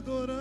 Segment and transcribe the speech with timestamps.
[0.00, 0.39] adorar.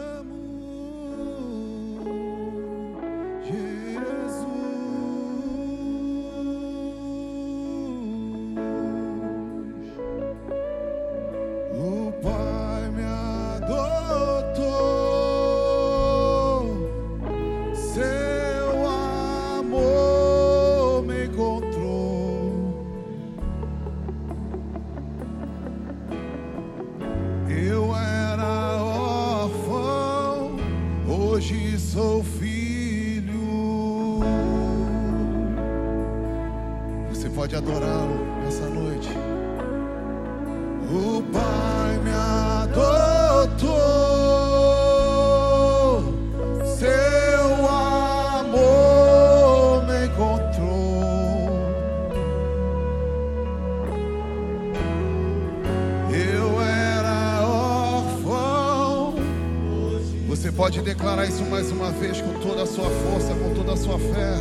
[60.79, 63.99] pode declarar isso mais uma vez com toda a sua força, com toda a sua
[63.99, 64.37] fé.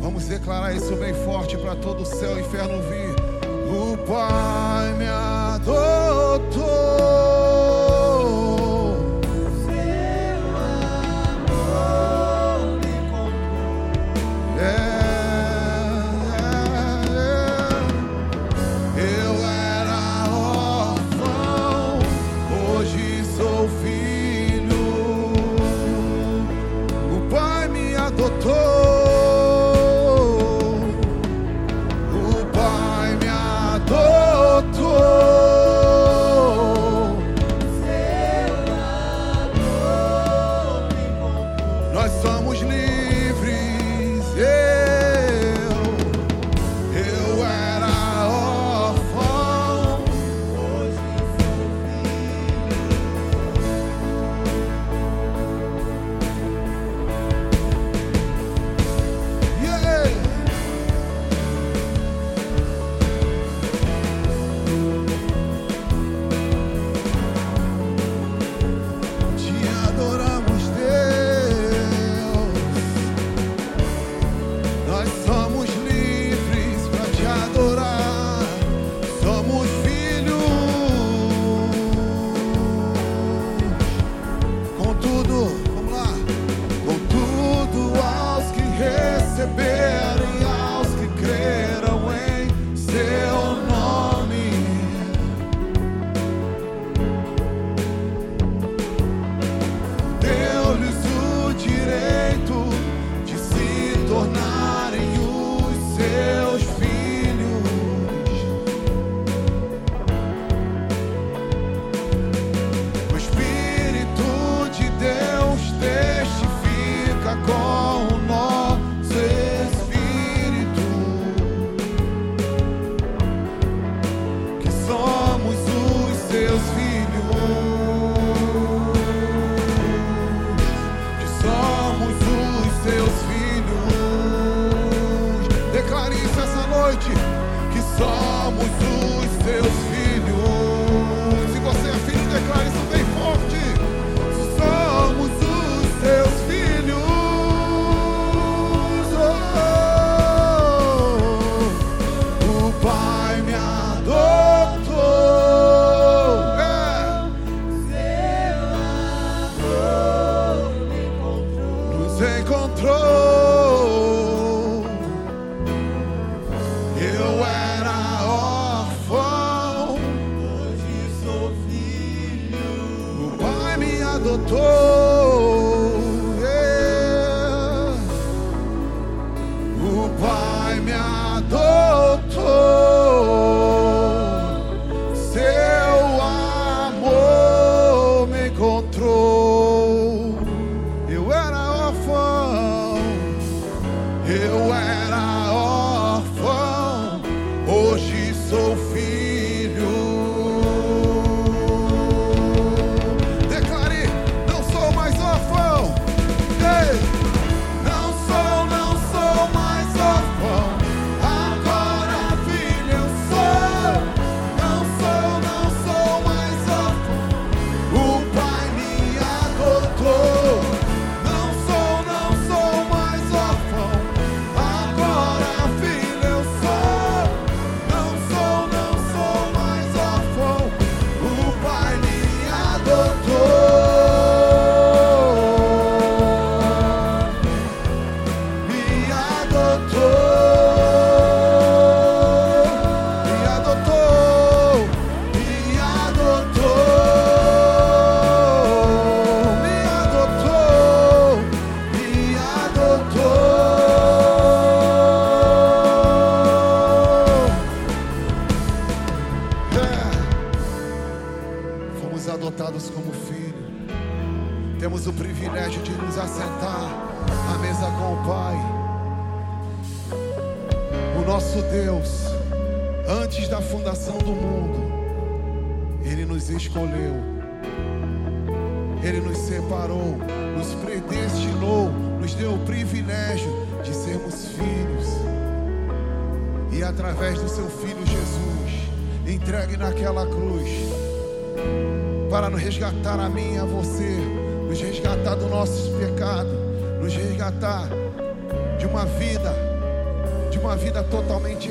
[0.00, 3.14] Vamos declarar isso bem forte para todo o céu e inferno vir.
[3.70, 5.06] O Pai me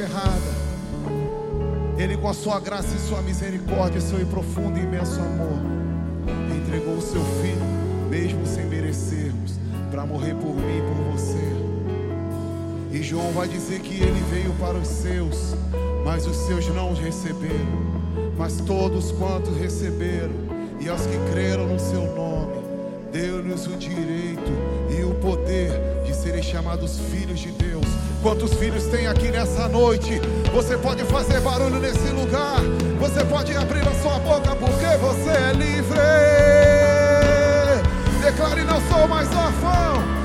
[0.01, 0.67] errada.
[1.97, 5.59] Ele, com a sua graça e sua misericórdia, seu profundo e imenso amor,
[6.55, 7.65] entregou o seu filho,
[8.09, 9.53] mesmo sem merecermos,
[9.89, 11.47] para morrer por mim e por você.
[12.91, 15.55] E João vai dizer que ele veio para os seus,
[16.05, 17.97] mas os seus não os receberam.
[18.37, 20.33] Mas todos quantos receberam,
[20.79, 22.61] e aos que creram no seu nome,
[23.11, 24.51] deu-lhes o direito
[24.95, 25.71] e o poder
[26.05, 27.85] de serem chamados filhos de Deus.
[28.21, 30.19] Quantos filhos tem aqui nessa noite?
[30.53, 32.59] Você pode fazer barulho nesse lugar,
[32.99, 35.99] você pode abrir a sua boca porque você é livre.
[38.21, 40.16] Declare: Não sou mais órfão.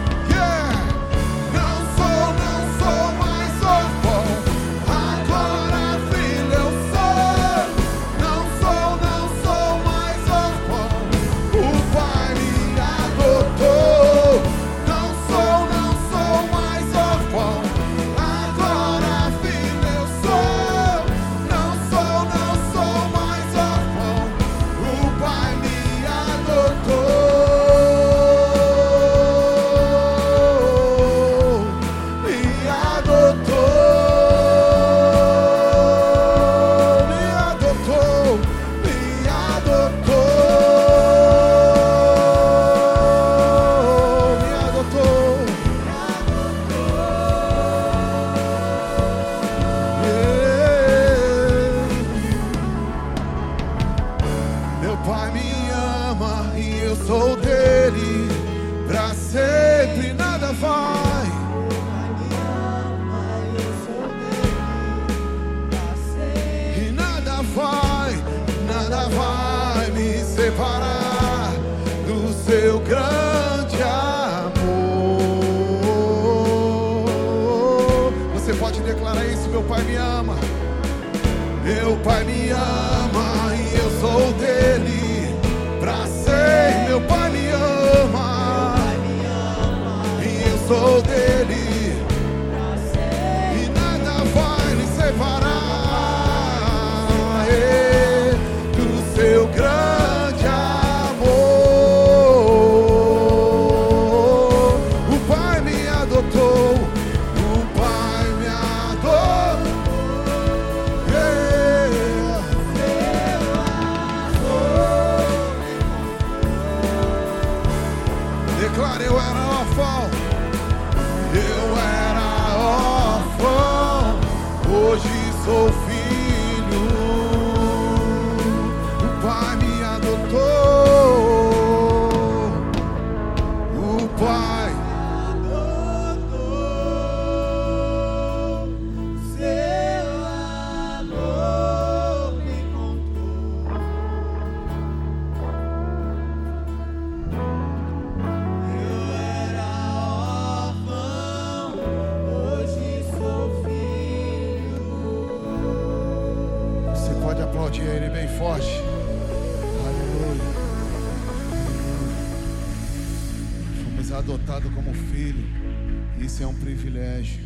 [166.82, 167.40] privilégio.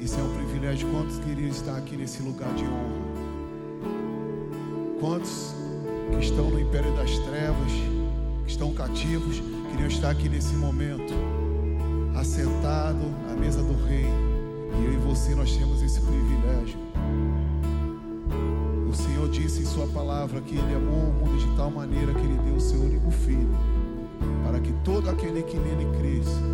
[0.00, 0.88] É um privilégio.
[0.90, 3.14] Quantos queriam estar aqui nesse lugar de honra?
[5.00, 5.54] Quantos
[6.10, 7.72] que estão no império das trevas,
[8.44, 11.14] que estão cativos, queriam estar aqui nesse momento,
[12.16, 14.04] assentado à mesa do Rei?
[14.04, 16.78] E eu e você nós temos esse privilégio.
[18.90, 22.20] O Senhor disse em Sua palavra que Ele amou o mundo de tal maneira que
[22.20, 23.48] Ele deu o seu único filho,
[24.44, 26.53] para que todo aquele que nele cresça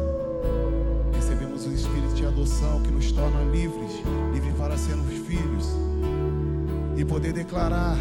[2.41, 3.91] adoção que nos torna livres,
[4.33, 5.75] livres para sermos filhos
[6.97, 7.95] e poder declarar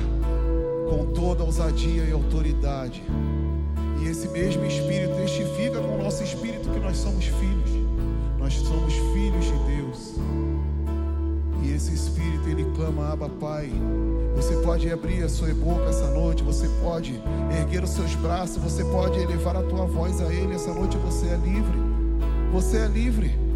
[0.88, 3.02] com toda ousadia e autoridade.
[4.00, 7.70] E esse mesmo espírito testifica com o nosso espírito que nós somos filhos.
[8.38, 10.14] Nós somos filhos de Deus.
[11.62, 13.70] E esse espírito ele clama, Abba Pai.
[14.36, 17.20] Você pode abrir a sua boca essa noite, você pode
[17.58, 20.54] erguer os seus braços, você pode elevar a tua voz a Ele.
[20.54, 21.78] Essa noite você é livre.
[22.52, 23.49] Você é livre.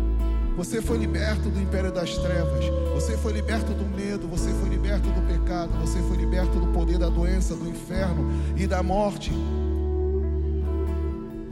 [0.56, 2.64] Você foi liberto do império das trevas.
[2.94, 4.28] Você foi liberto do medo.
[4.28, 5.70] Você foi liberto do pecado.
[5.80, 9.32] Você foi liberto do poder da doença, do inferno e da morte.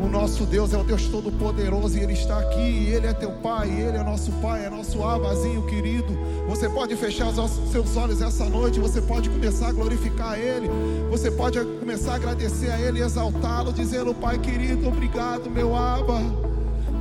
[0.02, 2.58] O nosso Deus é o Deus Todo-Poderoso e Ele está aqui.
[2.58, 6.12] E Ele é teu Pai, Ele é nosso Pai, é nosso abazinho querido.
[6.48, 10.68] Você pode fechar os seus olhos essa noite, você pode começar a glorificar Ele,
[11.08, 16.20] você pode começar a agradecer a Ele e exaltá-lo, dizendo: Pai querido, obrigado, meu Aba,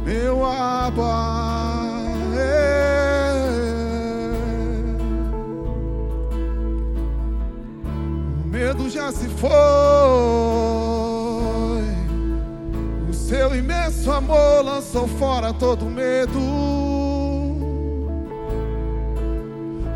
[0.05, 1.70] meu Aba.
[8.43, 9.51] O medo já se foi
[13.31, 16.37] seu imenso amor lançou fora todo medo.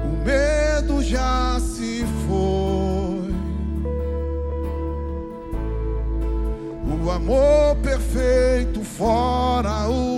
[0.03, 3.35] O medo já se foi.
[7.03, 10.14] O amor perfeito fora o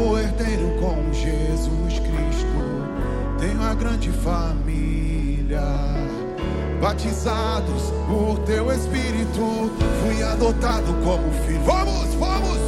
[0.00, 3.38] Sou coerdeiro com Jesus Cristo.
[3.38, 5.60] Tenho a grande família.
[6.80, 9.70] Batizados por teu Espírito.
[10.02, 11.60] Fui adotado como filho.
[11.66, 12.58] Vamos, vamos!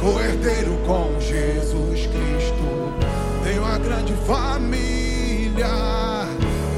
[0.00, 2.94] Sou coerdeiro com Jesus Cristo.
[3.44, 5.68] Tenho a grande família,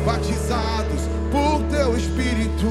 [0.04, 2.66] batizados por teu Espírito.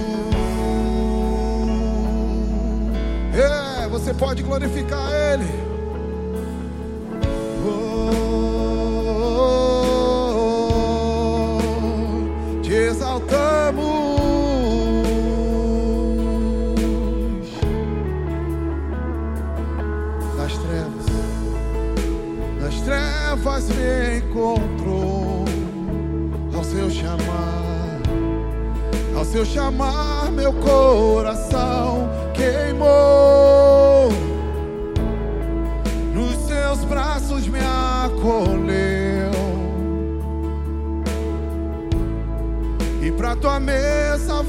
[3.34, 5.71] É, você pode glorificar Ele.
[13.72, 14.12] Exaltamos.
[20.38, 21.06] Das trevas
[22.60, 25.46] das trevas me encontrou
[26.56, 28.02] ao seu chamar,
[29.16, 33.91] ao seu chamar meu coração queimou,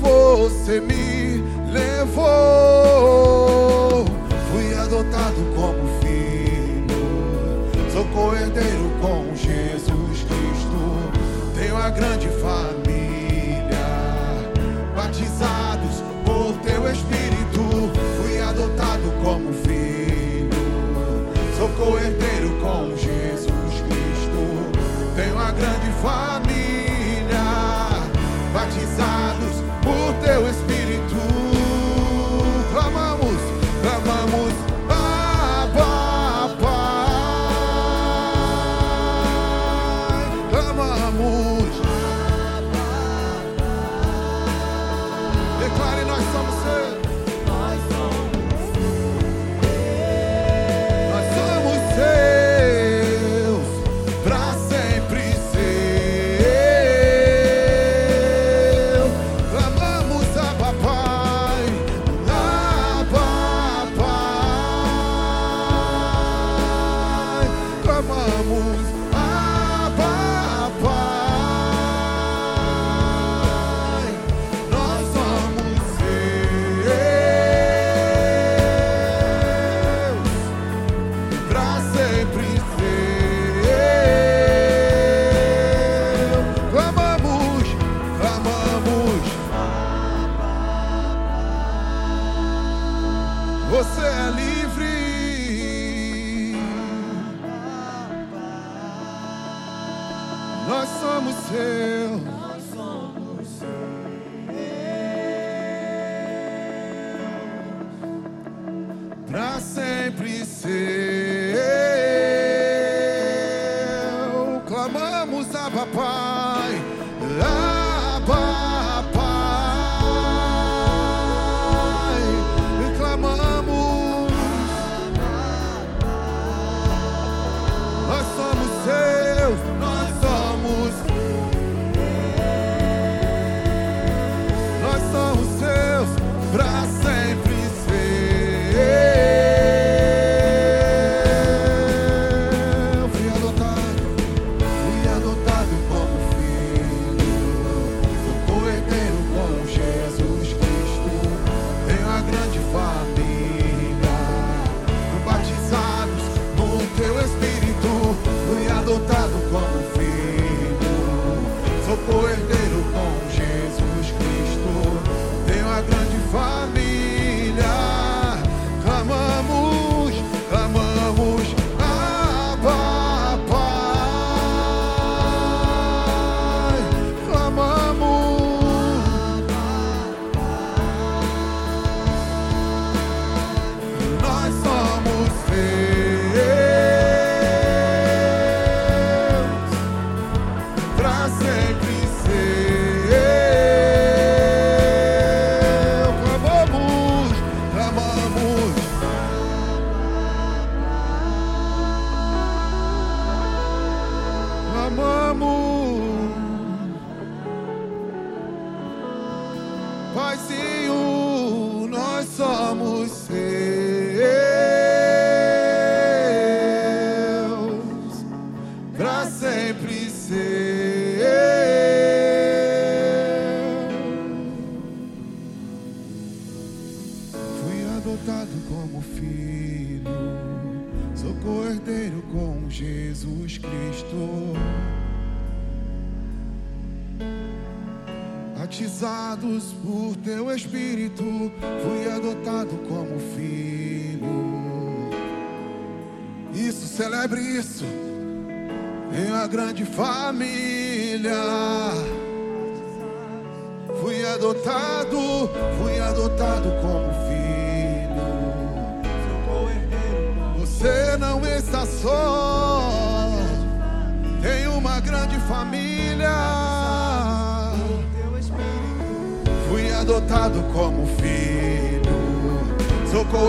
[0.02, 2.24] você me levou.
[4.50, 6.86] Fui adotado como filho,
[7.92, 10.80] sou coerdeiro com Jesus Cristo.
[11.54, 13.86] Tenho a grande família,
[14.96, 17.62] batizados por teu Espírito.
[18.20, 20.50] Fui adotado como filho,
[21.56, 24.42] sou coerdeiro com Jesus Cristo.
[25.14, 26.41] Tenho a grande família,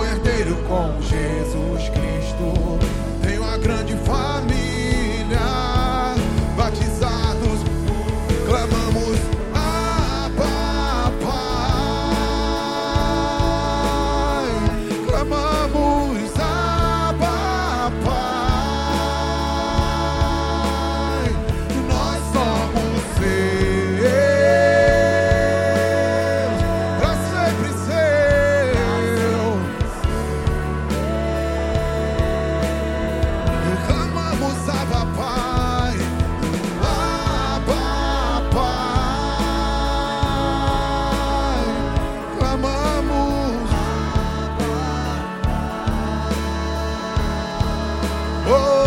[0.01, 3.02] herdeiro com Jesus Cristo.
[48.55, 48.82] Oh.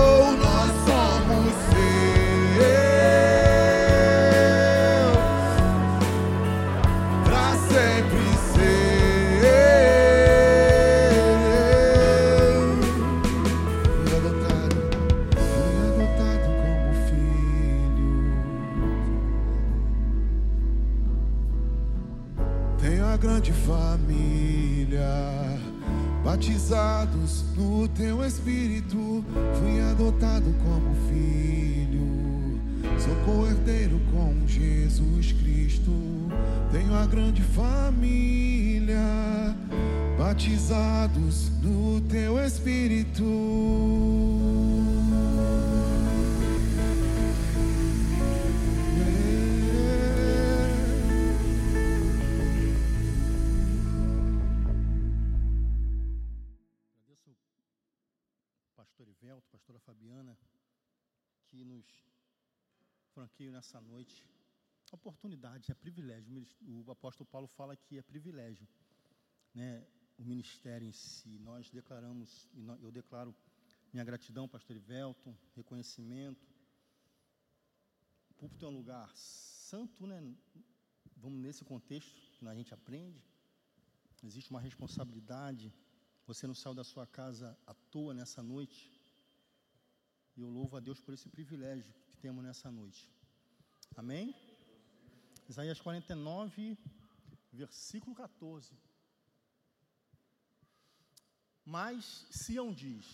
[40.37, 43.25] batizados no teu Espírito.
[56.92, 57.37] Agradeço ao
[58.77, 60.37] pastor Ivelto, pastora Fabiana,
[61.46, 61.87] que nos
[63.14, 64.22] franqueiam nessa noite.
[64.92, 66.46] Oportunidade, é privilégio.
[66.61, 68.68] O apóstolo Paulo fala que é privilégio.
[69.55, 69.83] Né?
[70.18, 71.38] O ministério em si.
[71.38, 72.48] Nós declaramos,
[72.83, 73.35] eu declaro
[73.92, 76.46] minha gratidão, pastor Ivelton, reconhecimento.
[78.31, 80.35] O púlpito é um lugar santo, né?
[81.16, 83.22] Vamos nesse contexto que a gente aprende.
[84.22, 85.72] Existe uma responsabilidade.
[86.26, 88.92] Você não saiu da sua casa à toa nessa noite.
[90.37, 93.11] E eu louvo a Deus por esse privilégio que temos nessa noite.
[93.96, 94.35] Amém?
[95.48, 96.76] Isaías 49,
[97.52, 98.76] versículo 14.
[101.66, 103.05] Mas Sião diz: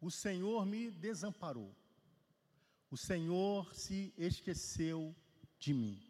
[0.00, 1.72] O Senhor me desamparou,
[2.90, 5.14] o Senhor se esqueceu
[5.56, 6.02] de mim.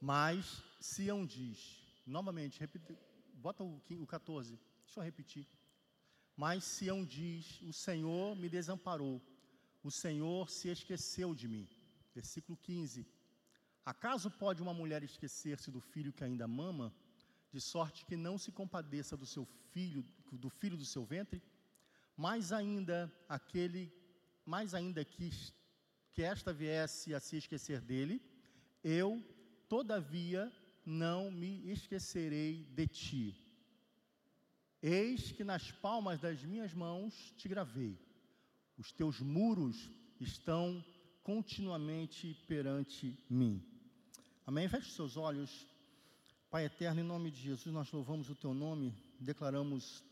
[0.00, 2.96] Mas Sião diz, novamente, repita,
[3.34, 5.48] bota o, o 14, deixa eu repetir.
[6.36, 9.20] Mas Sião diz: O Senhor me desamparou,
[9.82, 11.68] o Senhor se esqueceu de mim.
[12.14, 13.04] Versículo 15:
[13.84, 16.94] Acaso pode uma mulher esquecer-se do filho que ainda mama,
[17.52, 21.42] de sorte que não se compadeça do seu filho, do filho do seu ventre?
[22.16, 23.92] Mais ainda aquele,
[24.44, 25.30] mais ainda que,
[26.12, 28.22] que esta viesse a se esquecer dele,
[28.82, 29.22] eu,
[29.68, 30.52] todavia,
[30.84, 33.36] não me esquecerei de ti.
[34.82, 37.98] Eis que nas palmas das minhas mãos te gravei.
[38.78, 40.82] Os teus muros estão
[41.22, 43.62] continuamente perante mim.
[44.46, 44.68] Amém?
[44.68, 45.66] Feche os seus olhos.
[46.50, 50.02] Pai eterno, em nome de Jesus, nós louvamos o teu nome, declaramos,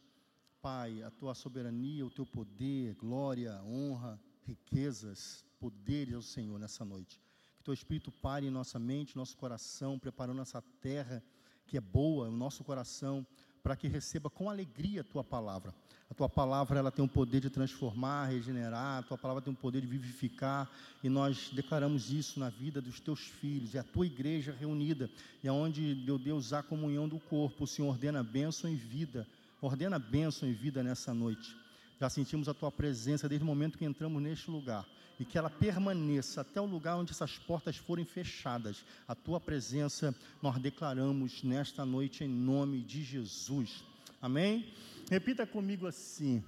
[0.62, 7.20] Pai, a tua soberania, o teu poder, glória, honra, riquezas, poderes ao Senhor nessa noite.
[7.56, 11.24] Que teu Espírito pare em nossa mente, nosso coração, preparando essa terra
[11.66, 13.26] que é boa, o nosso coração,
[13.62, 15.74] para que receba com alegria a tua palavra.
[16.10, 19.56] A tua palavra ela tem o poder de transformar, regenerar, a tua palavra tem o
[19.56, 20.70] poder de vivificar,
[21.04, 25.10] e nós declaramos isso na vida dos teus filhos, é a tua igreja reunida,
[25.44, 29.26] e aonde, meu Deus, há comunhão do corpo, o Senhor ordena bênção e vida,
[29.60, 31.54] ordena bênção e vida nessa noite.
[32.00, 34.86] Já sentimos a tua presença desde o momento que entramos neste lugar
[35.18, 38.84] e que ela permaneça até o lugar onde essas portas forem fechadas.
[39.06, 43.82] A tua presença nós declaramos nesta noite em nome de Jesus.
[44.22, 44.72] Amém?
[45.10, 46.44] Repita comigo assim: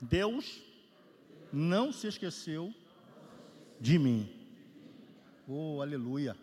[0.00, 0.60] Deus
[1.52, 2.74] não se esqueceu
[3.80, 4.28] de mim.
[5.48, 6.36] Oh, aleluia.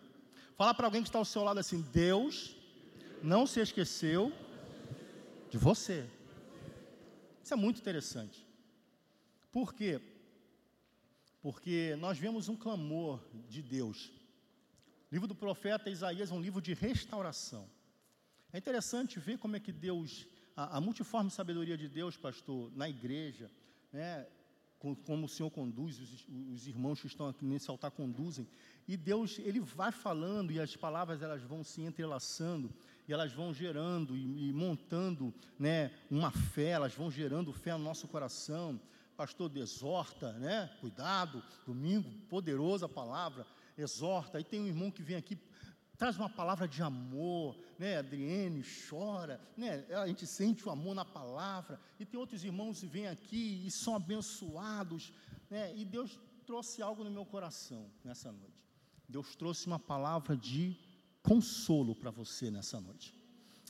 [0.58, 2.56] Fala para alguém que está ao seu lado assim: Deus
[3.22, 4.34] não se esqueceu
[5.52, 6.17] de você.
[7.48, 8.46] Isso é muito interessante.
[9.54, 10.02] Por quê?
[11.42, 14.12] Porque nós vemos um clamor de Deus.
[15.10, 17.70] O livro do profeta Isaías é um livro de restauração.
[18.52, 22.90] É interessante ver como é que Deus, a, a multiforme sabedoria de Deus, pastor, na
[22.90, 23.50] igreja,
[23.94, 24.28] né,
[24.78, 28.46] com- como o Senhor conduz, os, os irmãos que estão aqui nesse altar conduzem,
[28.86, 32.74] e Deus, Ele vai falando, e as palavras elas vão se entrelaçando,
[33.08, 37.84] e elas vão gerando e, e montando né, uma fé, elas vão gerando fé no
[37.84, 38.80] nosso coração.
[39.16, 40.70] Pastor, exorta, né?
[40.80, 44.38] Cuidado, domingo, poderosa palavra, exorta.
[44.38, 45.40] Aí tem um irmão que vem aqui,
[45.98, 47.98] traz uma palavra de amor, né?
[47.98, 49.86] Adriene chora, né?
[49.96, 51.80] A gente sente o amor na palavra.
[52.00, 55.12] E tem outros irmãos que vêm aqui e são abençoados,
[55.50, 55.76] né?
[55.76, 58.54] E Deus trouxe algo no meu coração nessa noite.
[59.10, 60.78] Deus trouxe uma palavra de
[61.28, 63.14] consolo para você nessa noite.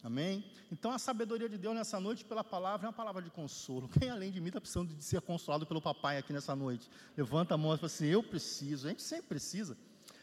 [0.04, 0.46] Amém?
[0.72, 3.90] Então a sabedoria de Deus nessa noite pela palavra é uma palavra de consolo.
[3.90, 6.88] Quem além de mim está precisando de ser consolado pelo papai aqui nessa noite?
[7.18, 8.86] Levanta a mão e fala assim: Eu preciso.
[8.86, 9.76] A gente sempre precisa.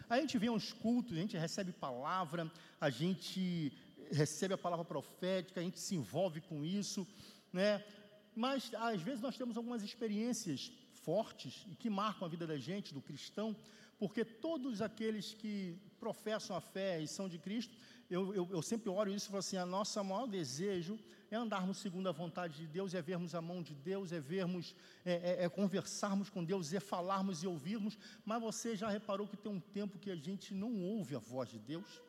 [0.08, 3.72] A gente vem aos cultos, a gente recebe palavra, a gente
[4.12, 7.04] recebe a palavra profética, a gente se envolve com isso,
[7.52, 7.84] né?
[8.36, 10.70] Mas às vezes nós temos algumas experiências
[11.02, 13.56] fortes e que marcam a vida da gente, do cristão,
[13.98, 17.76] porque todos aqueles que professam a fé e são de Cristo,
[18.10, 20.98] eu, eu, eu sempre oro isso e falo assim: a nossa maior desejo
[21.30, 24.74] é andarmos segundo a vontade de Deus, é vermos a mão de Deus, é vermos,
[25.04, 27.98] é, é- é conversarmos com Deus, é falarmos e ouvirmos.
[28.24, 31.48] Mas você já reparou que tem um tempo que a gente não ouve a voz
[31.48, 32.02] de Deus?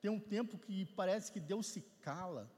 [0.00, 2.50] Tem um tempo que parece que Deus se cala.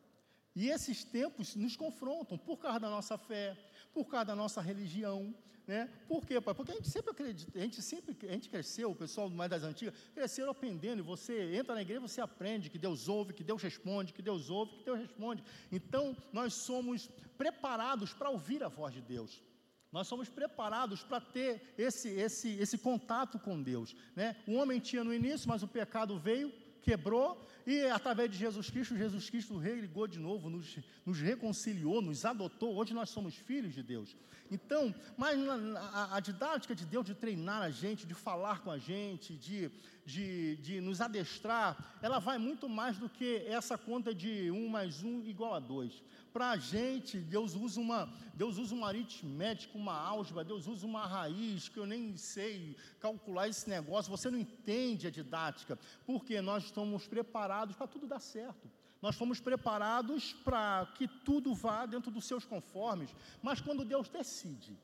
[0.55, 3.57] E esses tempos nos confrontam por causa da nossa fé,
[3.93, 5.35] por causa da nossa religião,
[5.71, 5.89] né?
[6.09, 6.53] Por quê, pai?
[6.53, 9.63] Porque a gente sempre acredita, a gente sempre, a gente cresceu, o pessoal mais das
[9.63, 13.63] antigas, cresceram aprendendo, e você entra na igreja, você aprende que Deus ouve, que Deus
[13.63, 15.45] responde, que Deus ouve, que Deus responde.
[15.71, 19.45] Então, nós somos preparados para ouvir a voz de Deus.
[19.93, 23.95] Nós somos preparados para ter esse, esse, esse contato com Deus.
[24.17, 24.35] Né?
[24.49, 28.97] O homem tinha no início, mas o pecado veio, quebrou, e através de Jesus Cristo,
[28.97, 32.77] Jesus Cristo religou de novo, nos, nos reconciliou, nos adotou.
[32.77, 34.17] Hoje nós somos filhos de Deus.
[34.51, 35.39] Então, mas
[35.77, 39.71] a, a didática de Deus de treinar a gente, de falar com a gente, de,
[40.11, 45.03] de, de nos adestrar, ela vai muito mais do que essa conta de um mais
[45.03, 46.03] um igual a dois.
[46.33, 51.07] Para a gente, Deus usa uma, Deus usa uma aritmética, uma álgebra, Deus usa uma
[51.07, 54.11] raiz que eu nem sei calcular esse negócio.
[54.11, 58.71] Você não entende a didática, porque nós estamos preparados para tudo dar certo.
[59.01, 63.15] Nós fomos preparados para que tudo vá dentro dos seus conformes.
[63.43, 64.77] Mas quando Deus decide,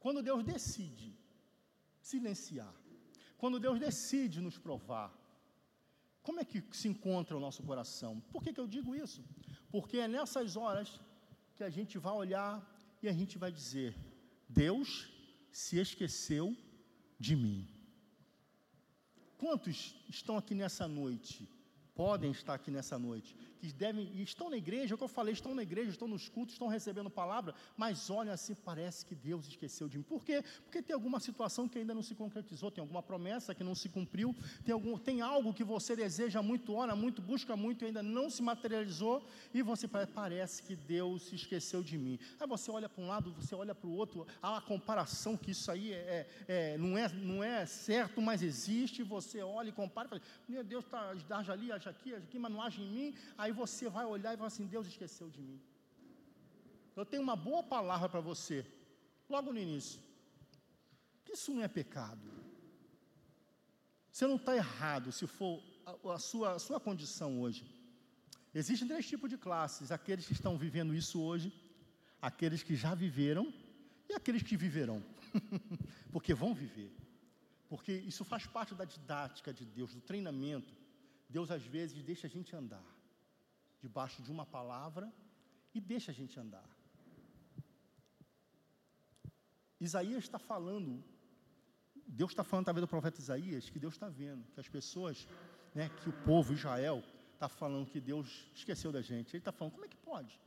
[0.00, 1.14] quando Deus decide
[2.00, 2.74] silenciar,
[3.38, 5.12] quando Deus decide nos provar,
[6.22, 8.20] como é que se encontra o nosso coração?
[8.32, 9.24] Por que, que eu digo isso?
[9.70, 11.00] Porque é nessas horas
[11.54, 12.54] que a gente vai olhar
[13.02, 13.94] e a gente vai dizer:
[14.48, 15.08] Deus
[15.52, 16.56] se esqueceu
[17.18, 17.68] de mim.
[19.38, 21.48] Quantos estão aqui nessa noite?
[21.94, 25.32] Podem estar aqui nessa noite, que devem, estão na igreja, é o que eu falei,
[25.32, 29.46] estão na igreja, estão nos cultos, estão recebendo palavra, mas olham assim, parece que Deus
[29.46, 30.04] esqueceu de mim.
[30.04, 30.42] Por quê?
[30.64, 33.88] Porque tem alguma situação que ainda não se concretizou, tem alguma promessa que não se
[33.88, 38.02] cumpriu, tem, algum, tem algo que você deseja muito, ora muito, busca muito e ainda
[38.02, 42.18] não se materializou, e você parece que Deus se esqueceu de mim.
[42.38, 45.50] Aí você olha para um lado, você olha para o outro, há uma comparação que
[45.50, 49.72] isso aí é, é, é, não, é, não é certo, mas existe, você olha e
[49.72, 52.82] compara e fala, meu Deus, tá, age ali, age aqui, age aqui, mas não age
[52.82, 55.60] em mim, aí você vai olhar e vai assim: Deus esqueceu de mim.
[56.94, 58.64] Eu tenho uma boa palavra para você,
[59.28, 60.00] logo no início.
[61.30, 62.26] Isso não é pecado.
[64.10, 67.66] Você não está errado se for a, a, sua, a sua condição hoje.
[68.54, 71.52] Existem três tipos de classes: aqueles que estão vivendo isso hoje,
[72.20, 73.52] aqueles que já viveram
[74.08, 75.04] e aqueles que viverão.
[76.10, 76.90] Porque vão viver.
[77.68, 80.72] Porque isso faz parte da didática de Deus, do treinamento.
[81.28, 82.95] Deus às vezes deixa a gente andar
[83.86, 85.06] debaixo de uma palavra
[85.76, 86.68] e deixa a gente andar.
[89.86, 91.04] Isaías está falando,
[92.20, 95.28] Deus está falando através do profeta Isaías, que Deus está vendo, que as pessoas,
[95.74, 96.98] né, que o povo Israel
[97.34, 99.28] está falando que Deus esqueceu da gente.
[99.34, 100.40] Ele está falando, como é que pode?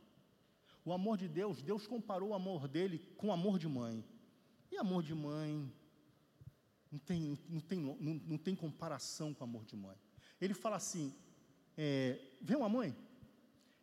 [0.84, 4.04] O amor de Deus, Deus comparou o amor dele com o amor de mãe.
[4.70, 5.72] E amor de mãe
[6.90, 9.96] não tem, não tem, não, não tem comparação com o amor de mãe.
[10.40, 11.14] Ele fala assim:
[11.76, 12.96] é, vê uma mãe,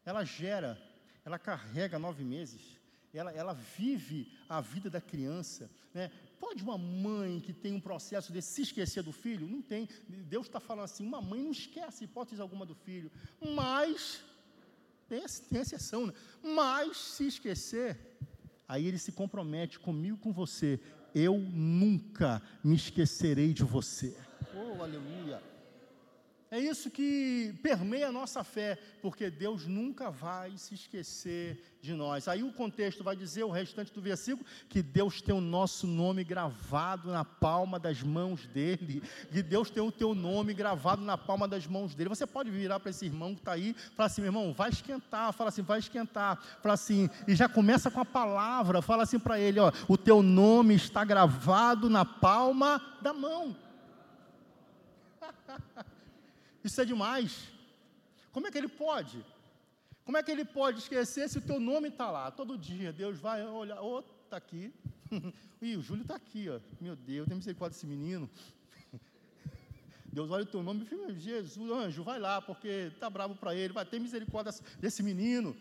[0.08, 0.82] ela gera,
[1.26, 2.80] ela carrega nove meses,
[3.13, 5.70] ela, ela vive a vida da criança.
[5.93, 6.10] Né?
[6.39, 9.46] Pode uma mãe que tem um processo de se esquecer do filho?
[9.46, 9.89] Não tem.
[10.08, 13.12] Deus está falando assim: uma mãe não esquece hipótese alguma do filho,
[13.54, 14.24] mas,
[15.10, 16.13] tem, tem exceção, né?
[16.41, 18.00] mas se esquecer,
[18.65, 20.80] aí ele se compromete comigo, com você.
[21.13, 24.15] Eu nunca me esquecerei de você.
[24.56, 25.41] Oh, aleluia.
[26.50, 32.30] É isso que permeia a nossa fé, porque Deus nunca vai se esquecer de nós.
[32.30, 36.24] Aí o contexto vai dizer, o restante do versículo, que Deus tem o nosso nome
[36.24, 41.50] gravado na palma das mãos dele, que Deus tem o teu nome gravado na palma
[41.50, 42.10] das mãos dele.
[42.10, 45.34] Você pode virar para esse irmão que está aí, falar assim, meu irmão, vai esquentar,
[45.34, 49.38] fala assim, vai esquentar, fala assim, e já começa com a palavra, fala assim para
[49.38, 53.67] ele, ó, o teu nome está gravado na palma da mão.
[56.68, 57.32] Isso é demais.
[58.34, 59.26] Como é que ele pode?
[60.04, 62.30] Como é que ele pode esquecer se o teu nome está lá?
[62.30, 64.74] Todo dia Deus vai olhar, ô, oh, está aqui.
[65.62, 66.60] Ih, o Júlio está aqui, ó.
[66.82, 68.30] Meu Deus, tem misericórdia desse menino.
[70.12, 73.56] Deus olha o teu nome e fala, Jesus, anjo, vai lá, porque está bravo para
[73.56, 75.56] ele, vai ter misericórdia desse menino.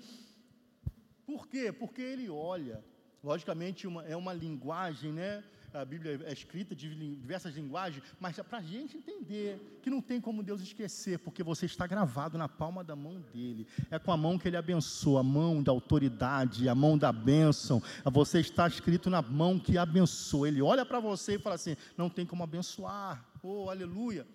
[1.24, 1.72] Por quê?
[1.72, 2.84] Porque ele olha.
[3.22, 5.44] Logicamente, uma, é uma linguagem, né?
[5.80, 10.00] A Bíblia é escrita de diversas linguagens, mas é para a gente entender que não
[10.00, 13.66] tem como Deus esquecer, porque você está gravado na palma da mão dele.
[13.90, 17.82] É com a mão que ele abençoa, a mão da autoridade, a mão da bênção.
[18.04, 20.48] Você está escrito na mão que abençoa.
[20.48, 23.24] Ele olha para você e fala assim: não tem como abençoar.
[23.42, 24.26] Oh, aleluia.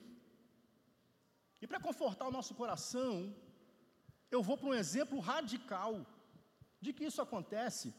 [1.61, 3.33] E para confortar o nosso coração,
[4.29, 6.05] eu vou para um exemplo radical
[6.79, 7.93] de que isso acontece.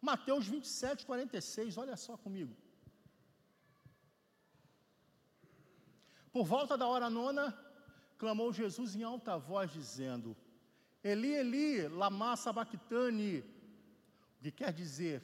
[0.00, 2.56] Mateus 27, 46, olha só comigo.
[6.32, 7.56] Por volta da hora nona,
[8.16, 10.36] clamou Jesus em alta voz, dizendo:
[11.02, 13.40] Eli, Eli, lama sabachthani,
[14.38, 15.22] o que quer dizer,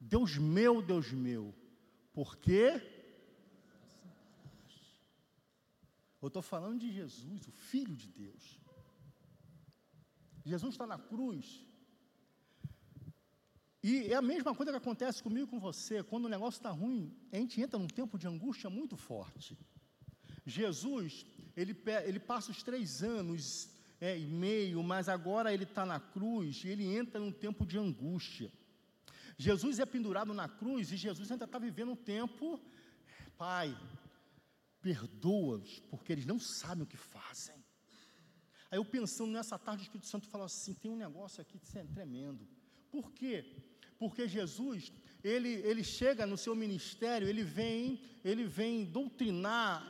[0.00, 1.54] Deus meu, Deus meu,
[2.12, 2.80] por quê?
[6.22, 8.60] Eu estou falando de Jesus, o Filho de Deus.
[10.44, 11.66] Jesus está na cruz,
[13.82, 16.02] e é a mesma coisa que acontece comigo e com você.
[16.02, 19.56] Quando o negócio está ruim, a gente entra num tempo de angústia muito forte.
[20.44, 21.24] Jesus,
[21.56, 26.62] ele, ele passa os três anos é, e meio, mas agora ele está na cruz
[26.64, 28.52] e ele entra num tempo de angústia.
[29.38, 32.60] Jesus é pendurado na cruz e Jesus ainda está vivendo um tempo,
[33.38, 33.74] Pai,
[34.82, 37.54] perdoa-os, porque eles não sabem o que fazem.
[38.70, 41.84] Aí eu pensando nessa tarde, o Espírito Santo falou assim: tem um negócio aqui é
[41.84, 42.46] tremendo.
[42.90, 43.44] Por quê?
[44.00, 44.90] Porque Jesus,
[45.22, 49.86] ele, ele chega no seu ministério, ele vem, ele vem doutrinar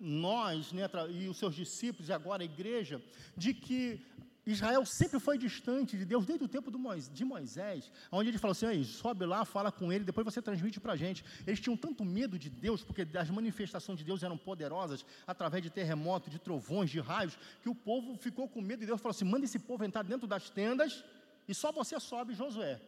[0.00, 3.00] nós né, e os seus discípulos, e agora a igreja,
[3.36, 4.00] de que
[4.44, 8.82] Israel sempre foi distante de Deus, desde o tempo de Moisés, onde ele falou assim:
[8.82, 11.22] sobe lá, fala com ele, depois você transmite para a gente.
[11.46, 15.70] Eles tinham tanto medo de Deus, porque as manifestações de Deus eram poderosas, através de
[15.70, 19.26] terremotos, de trovões, de raios, que o povo ficou com medo e Deus falou assim:
[19.26, 21.04] manda esse povo entrar dentro das tendas
[21.46, 22.80] e só você sobe, Josué.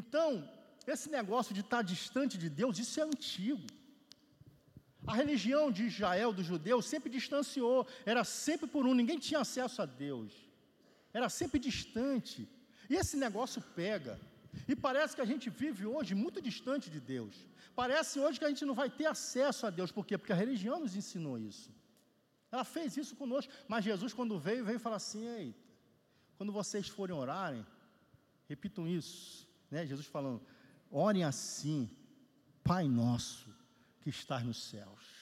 [0.00, 0.28] Então,
[0.86, 3.66] esse negócio de estar distante de Deus, isso é antigo.
[5.06, 9.80] A religião de Israel, dos judeus, sempre distanciou, era sempre por um, ninguém tinha acesso
[9.80, 10.32] a Deus,
[11.12, 12.48] era sempre distante.
[12.90, 14.20] E esse negócio pega.
[14.68, 17.34] E parece que a gente vive hoje muito distante de Deus.
[17.74, 20.18] Parece hoje que a gente não vai ter acesso a Deus, por quê?
[20.18, 21.70] Porque a religião nos ensinou isso.
[22.50, 25.58] Ela fez isso conosco, mas Jesus, quando veio, veio falar assim: eita,
[26.36, 27.64] quando vocês forem orarem,
[28.48, 29.86] repitam isso, né?
[29.86, 30.40] Jesus falando,
[30.90, 31.90] orem assim,
[32.62, 33.48] Pai nosso
[34.00, 35.16] que estás nos céus.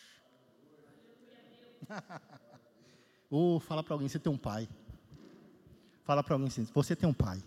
[3.30, 4.68] Ou fala para alguém, você tem um pai.
[6.04, 7.42] Fala para alguém assim, você tem um pai.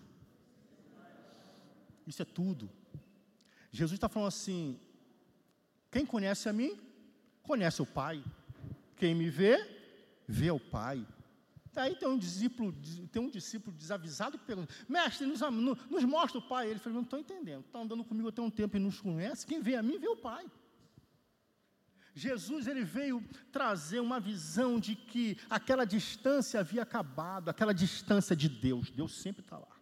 [2.06, 2.70] Isso é tudo.
[3.72, 4.80] Jesus está falando assim:
[5.92, 6.80] quem conhece a mim,
[7.44, 8.24] conhece o Pai.
[8.96, 9.58] Quem me vê,
[10.28, 11.06] vê o Pai.
[11.78, 12.74] Daí tem um discípulo,
[13.12, 15.42] tem um discípulo desavisado que pergunta, mestre, nos,
[15.92, 16.72] nos mostra o Pai.
[16.72, 17.64] Ele falou, não estou entendendo.
[17.64, 19.46] Está andando comigo até um tempo e nos conhece.
[19.46, 20.50] Quem vê a mim, vê o Pai.
[22.16, 28.50] Jesus ele veio trazer uma visão de que aquela distância havia acabado, aquela distância de
[28.50, 28.90] Deus.
[28.90, 29.78] Deus sempre está lá.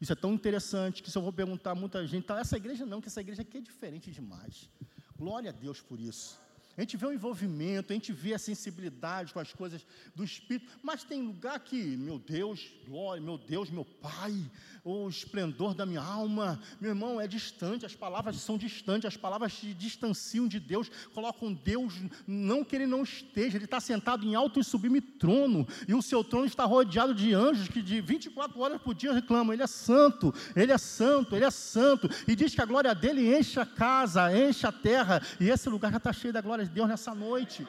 [0.00, 2.86] Isso é tão interessante que se eu vou perguntar a muita gente, tá, essa igreja
[2.86, 4.70] não, que essa igreja aqui é diferente demais.
[5.18, 6.38] Glória a Deus por isso.
[6.80, 10.66] A gente vê o envolvimento, a gente vê a sensibilidade com as coisas do Espírito,
[10.82, 14.34] mas tem lugar que, meu Deus, glória, meu Deus, meu Pai,
[14.82, 19.52] o esplendor da minha alma, meu irmão, é distante, as palavras são distantes, as palavras
[19.58, 21.92] te distanciam de Deus, colocam Deus,
[22.26, 26.00] não que Ele não esteja, Ele está sentado em alto e sublime trono, e o
[26.00, 29.66] seu trono está rodeado de anjos que de 24 horas por dia reclamam, Ele é
[29.66, 33.66] santo, Ele é santo, Ele é santo, e diz que a glória dele enche a
[33.66, 37.14] casa, enche a terra, e esse lugar já está cheio da glória de Deus nessa
[37.14, 37.66] noite,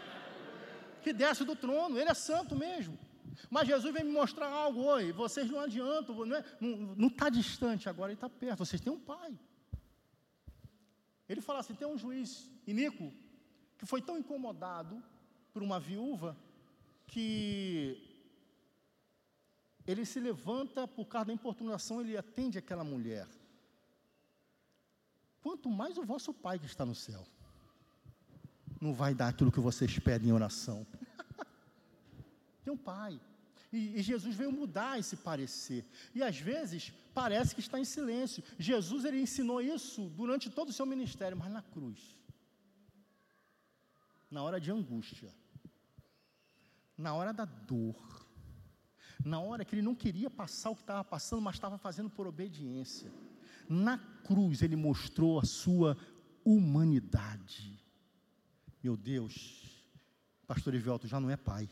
[1.02, 2.98] que desce do trono, Ele é santo mesmo.
[3.50, 8.12] Mas Jesus vem me mostrar algo, oi, vocês não adiantam, não está está distante agora,
[8.12, 9.38] Ele está perto, vocês têm um pai.
[11.28, 13.12] Ele fala assim: tem um juiz iníquo
[13.78, 15.02] que foi tão incomodado
[15.52, 16.38] por uma viúva
[17.08, 18.08] que
[19.88, 23.28] ele se levanta por causa da importunação, ele atende aquela mulher.
[25.42, 27.26] Quanto mais o vosso Pai que está no céu,
[28.82, 30.86] não vai dar aquilo que vocês pedem em oração.
[32.66, 33.22] Tem um Pai.
[33.72, 35.86] E, e Jesus veio mudar esse parecer.
[36.14, 38.44] E às vezes parece que está em silêncio.
[38.58, 42.18] Jesus ele ensinou isso durante todo o seu ministério, mas na cruz.
[44.30, 45.32] Na hora de angústia.
[46.98, 48.26] Na hora da dor.
[49.24, 52.26] Na hora que ele não queria passar o que estava passando, mas estava fazendo por
[52.26, 53.12] obediência.
[53.70, 55.96] Na cruz ele mostrou a sua
[56.44, 57.81] humanidade.
[58.84, 59.64] Meu Deus,
[60.48, 61.70] pastor Evelto já não é pai.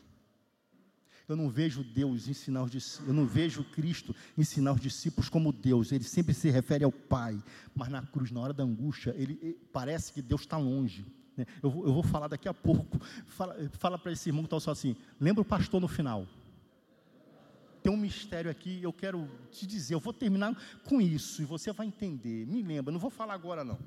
[1.28, 5.52] Eu não vejo Deus ensinar os discípulos, eu não vejo Cristo ensinar os discípulos como
[5.52, 5.92] Deus.
[5.92, 7.40] Ele sempre se refere ao Pai,
[7.72, 11.06] mas na cruz, na hora da angústia, ele, ele- parece que Deus está longe.
[11.36, 11.46] né?
[11.62, 12.98] Eu, vou, eu vou falar daqui a pouco.
[13.26, 14.96] Fala, fala para esse irmão que está só assim.
[15.20, 16.26] Lembra o pastor no final?
[17.80, 19.94] Tem um mistério aqui, eu quero te dizer.
[19.94, 20.52] Eu vou terminar
[20.84, 22.44] com isso e você vai entender.
[22.44, 23.78] Me lembra, não vou falar agora não.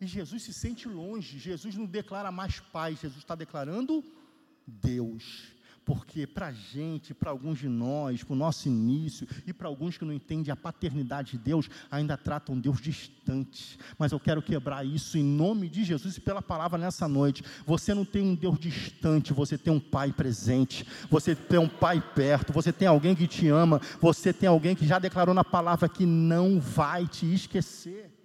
[0.00, 4.04] E Jesus se sente longe, Jesus não declara mais Pai, Jesus está declarando
[4.66, 5.56] Deus.
[5.86, 9.96] Porque para a gente, para alguns de nós, para o nosso início, e para alguns
[9.96, 13.78] que não entendem a paternidade de Deus, ainda tratam Deus distante.
[13.96, 17.44] Mas eu quero quebrar isso em nome de Jesus e pela palavra nessa noite.
[17.64, 22.02] Você não tem um Deus distante, você tem um Pai presente, você tem um Pai
[22.16, 25.88] perto, você tem alguém que te ama, você tem alguém que já declarou na palavra
[25.88, 28.15] que não vai te esquecer.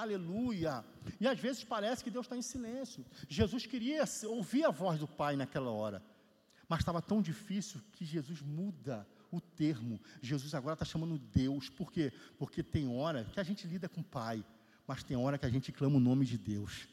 [0.00, 0.84] Aleluia.
[1.20, 3.04] E às vezes parece que Deus está em silêncio.
[3.28, 6.02] Jesus queria ouvir a voz do Pai naquela hora.
[6.68, 10.00] Mas estava tão difícil que Jesus muda o termo.
[10.20, 11.68] Jesus agora está chamando Deus.
[11.68, 12.12] Por quê?
[12.38, 14.44] Porque tem hora que a gente lida com o Pai,
[14.86, 16.88] mas tem hora que a gente clama o nome de Deus.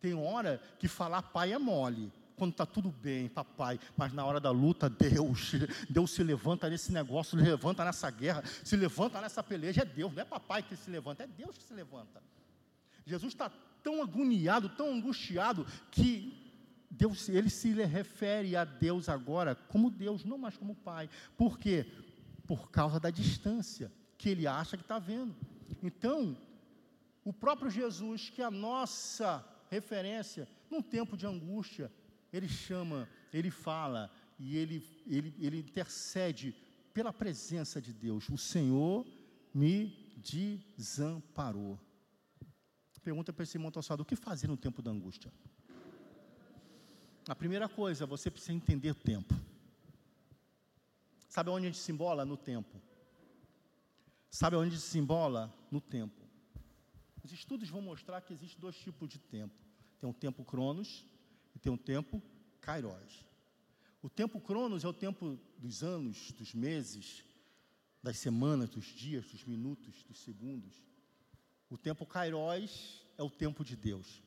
[0.00, 2.12] Tem hora que falar Pai é mole.
[2.36, 5.52] Quando está tudo bem, papai, mas na hora da luta, Deus,
[5.88, 10.12] Deus se levanta nesse negócio, se levanta nessa guerra, se levanta nessa peleja, é Deus,
[10.12, 12.22] não é papai que se levanta, é Deus que se levanta.
[13.06, 13.50] Jesus está
[13.82, 16.44] tão agoniado, tão angustiado, que
[16.90, 21.08] Deus, ele se refere a Deus agora como Deus, não mais como Pai.
[21.36, 21.86] Por quê?
[22.46, 25.36] Por causa da distância que ele acha que está vendo.
[25.82, 26.36] Então,
[27.24, 31.90] o próprio Jesus, que é a nossa referência, num tempo de angústia,
[32.36, 36.54] ele chama, ele fala e ele, ele, ele intercede
[36.92, 38.28] pela presença de Deus.
[38.28, 39.06] O Senhor
[39.52, 41.78] me desamparou.
[43.02, 45.30] Pergunta para esse irmão assado, o que fazer no tempo da angústia?
[47.28, 49.34] A primeira coisa, você precisa entender o tempo.
[51.28, 52.24] Sabe onde a gente se embola?
[52.24, 52.80] No tempo.
[54.30, 55.54] Sabe onde se embola?
[55.70, 56.22] No tempo.
[57.22, 59.54] Os estudos vão mostrar que existem dois tipos de tempo.
[60.00, 61.06] Tem um tempo cronos
[61.54, 62.22] e tem um tempo
[62.60, 63.24] kairos.
[64.02, 67.24] O tempo cronos é o tempo dos anos, dos meses,
[68.02, 70.74] das semanas, dos dias, dos minutos, dos segundos.
[71.70, 74.22] O tempo kairos é o tempo de Deus.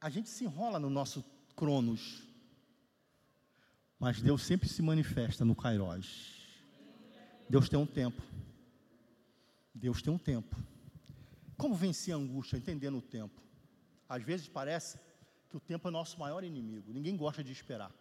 [0.00, 1.24] A gente se enrola no nosso
[1.56, 2.22] cronos,
[3.98, 6.46] mas Deus sempre se manifesta no kairos.
[7.48, 8.22] Deus tem um tempo.
[9.74, 10.56] Deus tem um tempo.
[11.56, 13.40] Como vencer a angústia entendendo o tempo?
[14.08, 14.98] Às vezes parece
[15.48, 16.92] que o tempo é nosso maior inimigo.
[16.92, 17.92] Ninguém gosta de esperar.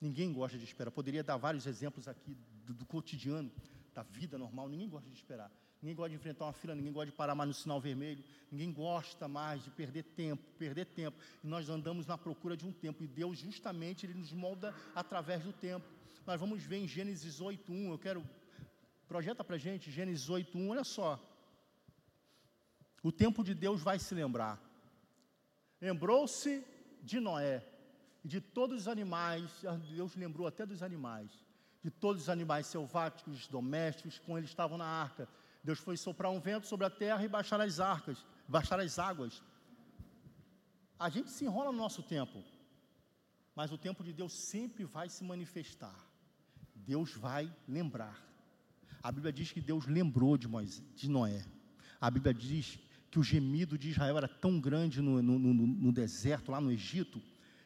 [0.00, 0.90] Ninguém gosta de esperar.
[0.90, 3.50] Poderia dar vários exemplos aqui do, do cotidiano,
[3.94, 4.68] da vida normal.
[4.68, 5.50] Ninguém gosta de esperar.
[5.80, 8.72] Ninguém gosta de enfrentar uma fila, ninguém gosta de parar mais no sinal vermelho, ninguém
[8.72, 11.18] gosta mais de perder tempo, perder tempo.
[11.44, 15.44] E nós andamos na procura de um tempo, e Deus justamente ele nos molda através
[15.44, 15.86] do tempo.
[16.26, 17.90] Nós vamos ver em Gênesis 8:1.
[17.90, 18.26] Eu quero
[19.06, 20.70] projeta para gente Gênesis 8:1.
[20.70, 21.20] Olha só.
[23.02, 24.60] O tempo de Deus vai se lembrar.
[25.80, 26.64] Lembrou-se
[27.02, 27.62] de Noé
[28.24, 29.50] e de todos os animais.
[29.90, 31.30] Deus lembrou até dos animais,
[31.82, 35.28] de todos os animais selváticos, domésticos, com eles estavam na arca
[35.66, 39.42] Deus foi soprar um vento sobre a terra e baixar as arcas, baixar as águas.
[40.96, 42.40] A gente se enrola no nosso tempo,
[43.52, 45.98] mas o tempo de Deus sempre vai se manifestar.
[46.72, 48.16] Deus vai lembrar.
[49.02, 51.44] A Bíblia diz que Deus lembrou de, Moisés, de Noé.
[52.00, 52.78] A Bíblia diz
[53.16, 56.70] que o gemido de Israel era tão grande no, no, no, no deserto, lá no
[56.70, 57.18] Egito,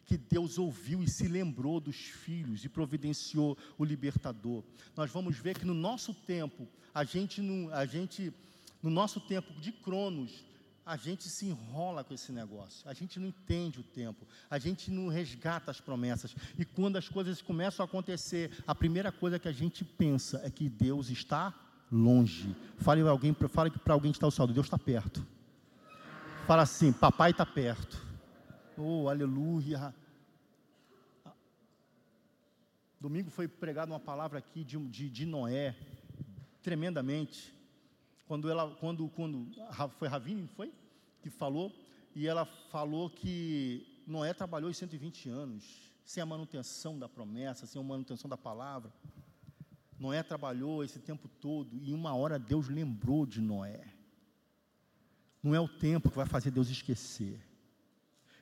[0.07, 4.63] que Deus ouviu e se lembrou dos filhos e providenciou o libertador.
[4.97, 8.33] Nós vamos ver que no nosso tempo, a gente, no, a gente,
[8.81, 10.45] no nosso tempo de Cronos,
[10.87, 14.89] a gente se enrola com esse negócio, a gente não entende o tempo, a gente
[14.89, 16.33] não resgata as promessas.
[16.57, 20.51] E quando as coisas começam a acontecer, a primeira coisa que a gente pensa é
[20.51, 21.53] que Deus está
[21.91, 22.55] longe.
[22.79, 25.27] Fale para alguém, fale para alguém que está ao saldo, Deus está perto.
[26.51, 27.97] Fala assim, papai está perto.
[28.77, 29.95] Oh, aleluia.
[33.01, 35.77] Domingo foi pregada uma palavra aqui de, de, de, Noé,
[36.61, 37.55] tremendamente.
[38.27, 39.47] Quando ela, quando, quando
[39.91, 40.73] foi Ravine, foi?
[41.23, 41.73] Que falou,
[42.17, 47.85] e ela falou que Noé trabalhou 120 anos, sem a manutenção da promessa, sem a
[47.85, 48.93] manutenção da palavra.
[49.97, 53.90] Noé trabalhou esse tempo todo, e uma hora Deus lembrou de Noé.
[55.43, 57.41] Não é o tempo que vai fazer Deus esquecer.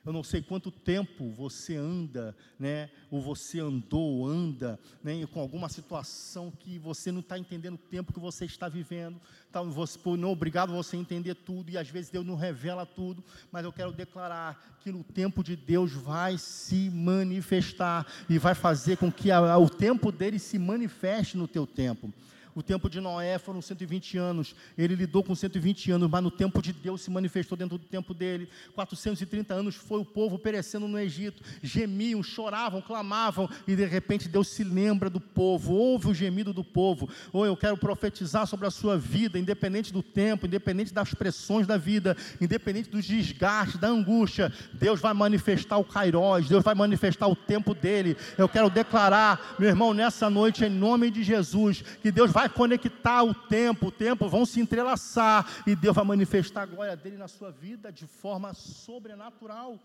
[0.05, 5.67] Eu não sei quanto tempo você anda, né, ou você andou, anda, né, com alguma
[5.67, 9.19] situação que você não está entendendo o tempo que você está vivendo.
[9.51, 13.23] Tá, você, não obrigado você a entender tudo, e às vezes Deus não revela tudo,
[13.51, 18.97] mas eu quero declarar que no tempo de Deus vai se manifestar, e vai fazer
[18.97, 22.13] com que a, o tempo dele se manifeste no teu tempo.
[22.59, 24.53] O tempo de Noé foram 120 anos.
[24.77, 28.13] Ele lidou com 120 anos, mas no tempo de Deus se manifestou dentro do tempo
[28.13, 28.49] dele.
[28.75, 31.41] 430 anos foi o povo perecendo no Egito.
[31.63, 36.61] Gemiam, choravam, clamavam, e de repente Deus se lembra do povo, ouve o gemido do
[36.61, 37.07] povo.
[37.31, 41.77] Ou eu quero profetizar sobre a sua vida, independente do tempo, independente das pressões da
[41.77, 44.51] vida, independente dos desgastes, da angústia.
[44.73, 48.17] Deus vai manifestar o Kairos, Deus vai manifestar o tempo dele.
[48.37, 53.23] Eu quero declarar, meu irmão, nessa noite, em nome de Jesus, que Deus vai conectar
[53.23, 57.27] o tempo, o tempo vão se entrelaçar e Deus vai manifestar a glória dele na
[57.27, 59.79] sua vida de forma sobrenatural.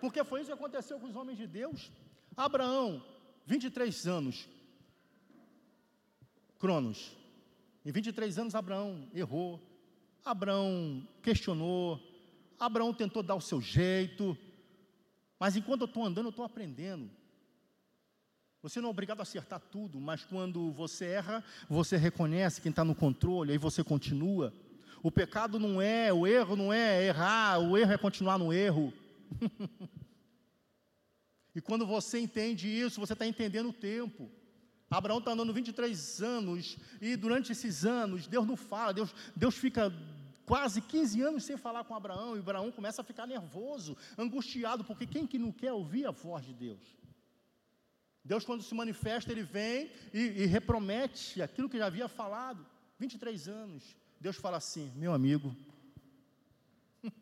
[0.00, 1.90] Porque foi isso que aconteceu com os homens de Deus.
[2.36, 3.02] Abraão,
[3.46, 4.48] 23 anos,
[6.58, 7.16] Cronos.
[7.84, 9.60] Em 23 anos, Abraão errou,
[10.24, 12.00] Abraão questionou,
[12.58, 14.36] Abraão tentou dar o seu jeito,
[15.38, 17.10] mas enquanto eu estou andando, eu estou aprendendo.
[18.62, 22.84] Você não é obrigado a acertar tudo, mas quando você erra, você reconhece quem está
[22.84, 24.52] no controle, aí você continua.
[25.02, 28.92] O pecado não é, o erro não é errar, o erro é continuar no erro.
[31.54, 34.28] e quando você entende isso, você está entendendo o tempo.
[34.90, 39.92] Abraão está andando 23 anos, e durante esses anos, Deus não fala, Deus, Deus fica
[40.44, 45.06] quase 15 anos sem falar com Abraão, e Abraão começa a ficar nervoso, angustiado, porque
[45.06, 46.96] quem que não quer ouvir a voz de Deus?
[48.26, 52.66] Deus, quando se manifesta, ele vem e, e repromete aquilo que já havia falado.
[52.98, 53.96] 23 anos.
[54.20, 55.54] Deus fala assim: meu amigo,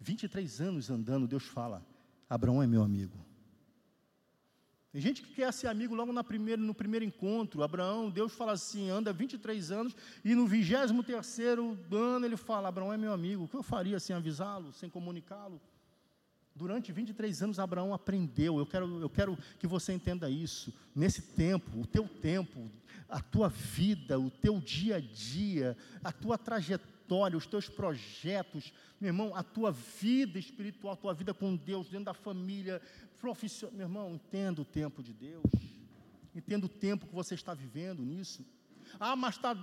[0.00, 1.86] 23 anos andando, Deus fala:
[2.28, 3.16] Abraão é meu amigo.
[4.90, 7.62] Tem gente que quer ser amigo logo na primeira, no primeiro encontro.
[7.62, 11.38] Abraão, Deus fala assim, anda 23 anos, e no 23
[11.92, 13.44] ano ele fala: Abraão é meu amigo.
[13.44, 15.60] O que eu faria sem avisá-lo, sem comunicá-lo?
[16.54, 18.58] Durante 23 anos, Abraão aprendeu.
[18.58, 20.72] Eu quero, eu quero que você entenda isso.
[20.94, 22.70] Nesse tempo, o teu tempo,
[23.08, 29.08] a tua vida, o teu dia a dia, a tua trajetória, os teus projetos, meu
[29.08, 32.80] irmão, a tua vida espiritual, a tua vida com Deus, dentro da família,
[33.18, 33.76] profissional.
[33.76, 35.44] Meu irmão, entenda o tempo de Deus.
[36.34, 38.44] Entenda o tempo que você está vivendo nisso.
[38.98, 39.54] Ah, mas tá,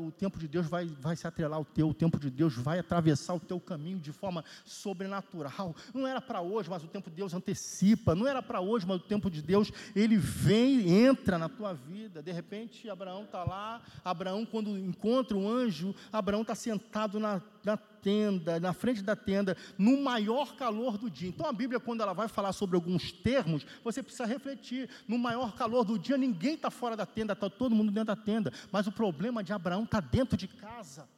[0.00, 2.78] o tempo de Deus vai, vai se atrelar ao teu, o tempo de Deus vai
[2.78, 5.74] atravessar o teu caminho de forma sobrenatural.
[5.92, 8.14] Não era para hoje, mas o tempo de Deus antecipa.
[8.14, 12.22] Não era para hoje, mas o tempo de Deus, ele vem, entra na tua vida.
[12.22, 13.82] De repente, Abraão está lá.
[14.04, 19.56] Abraão, quando encontra o anjo, Abraão está sentado na, na tenda, na frente da tenda,
[19.78, 21.28] no maior calor do dia.
[21.28, 24.88] Então a Bíblia, quando ela vai falar sobre alguns termos, você precisa refletir.
[25.08, 28.16] No maior calor do dia, ninguém está fora da tenda, está todo mundo dentro da
[28.16, 28.52] tenda.
[28.70, 31.08] Mas o problema de Abraão está dentro de casa.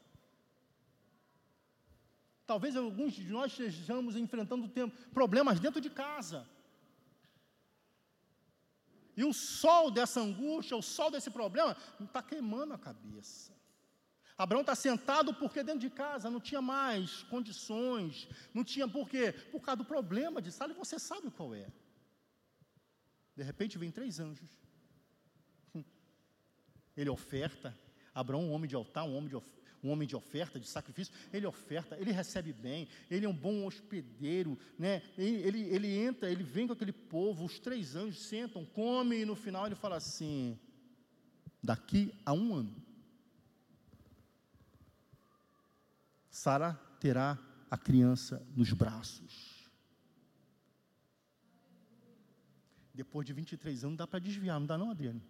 [2.46, 4.70] Talvez alguns de nós estejamos enfrentando
[5.12, 6.46] problemas dentro de casa.
[9.16, 13.55] E o sol dessa angústia, o sol desse problema, está queimando a cabeça.
[14.38, 19.32] Abraão está sentado porque dentro de casa não tinha mais condições, não tinha por quê?
[19.50, 21.66] Por causa do problema de sala, e você sabe qual é.
[23.34, 24.50] De repente vem três anjos.
[26.96, 27.76] Ele oferta.
[28.14, 29.36] Abraão, um homem de altar, um homem de,
[29.82, 33.66] um homem de oferta, de sacrifício, ele oferta, ele recebe bem, ele é um bom
[33.66, 35.02] hospedeiro, né?
[35.18, 39.24] ele, ele, ele entra, ele vem com aquele povo, os três anjos sentam, comem, e
[39.26, 40.58] no final ele fala assim:
[41.62, 42.85] daqui a um ano,
[46.36, 47.38] Sara terá
[47.70, 49.66] a criança nos braços.
[52.92, 55.22] Depois de 23 anos, dá para desviar, não dá não, Adriano?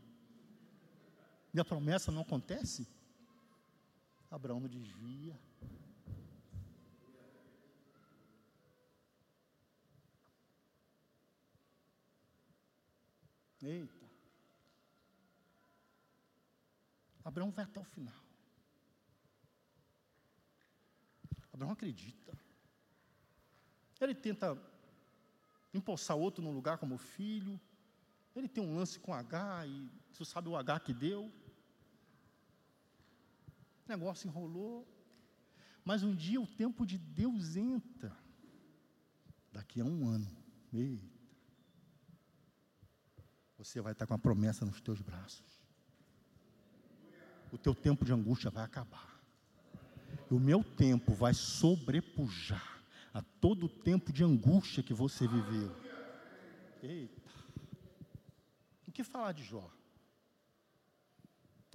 [1.56, 2.88] A promessa não acontece?
[4.28, 5.38] Abraão não desvia.
[13.62, 14.10] Eita.
[17.24, 18.25] Abraão vai até o final.
[21.56, 22.38] Abraão acredita.
[23.98, 24.62] Ele tenta
[25.72, 27.58] empossar outro no lugar como filho.
[28.34, 31.32] Ele tem um lance com H e você sabe o H que deu.
[33.86, 34.86] O negócio enrolou.
[35.82, 38.14] Mas um dia o tempo de Deus entra.
[39.50, 40.30] Daqui a um ano.
[40.74, 41.16] Eita.
[43.56, 45.64] Você vai estar com a promessa nos teus braços.
[47.50, 49.15] O teu tempo de angústia vai acabar
[50.30, 55.74] o meu tempo vai sobrepujar a todo o tempo de angústia que você viveu.
[56.82, 57.30] Eita.
[58.86, 59.70] O que falar de Jó?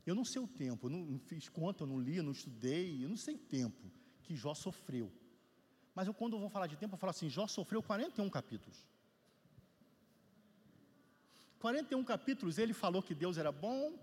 [0.06, 3.04] Eu não sei o tempo, eu não fiz conta, eu não li, eu não estudei,
[3.04, 3.92] eu não sei o tempo
[4.24, 5.12] que Jó sofreu.
[5.94, 8.86] Mas eu, quando eu vou falar de tempo, eu falo assim: Jó sofreu 41 capítulos.
[11.60, 13.94] 41 capítulos, ele falou que Deus era bom,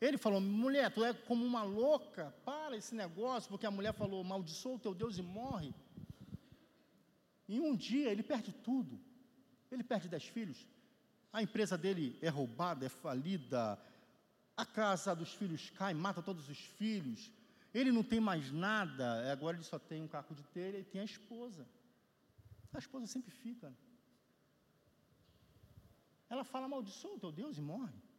[0.00, 4.24] ele falou: mulher, tu é como uma louca, para esse negócio, porque a mulher falou:
[4.24, 5.74] maldiçoa o teu Deus e morre.
[7.46, 8.98] E um dia ele perde tudo.
[9.70, 10.66] Ele perde dez filhos.
[11.32, 13.78] A empresa dele é roubada, é falida.
[14.56, 17.30] A casa dos filhos cai, mata todos os filhos.
[17.72, 19.30] Ele não tem mais nada.
[19.30, 21.66] Agora ele só tem um caco de telha e tem a esposa.
[22.72, 23.72] A esposa sempre fica.
[26.28, 28.09] Ela fala: maldiçoa o teu Deus e morre.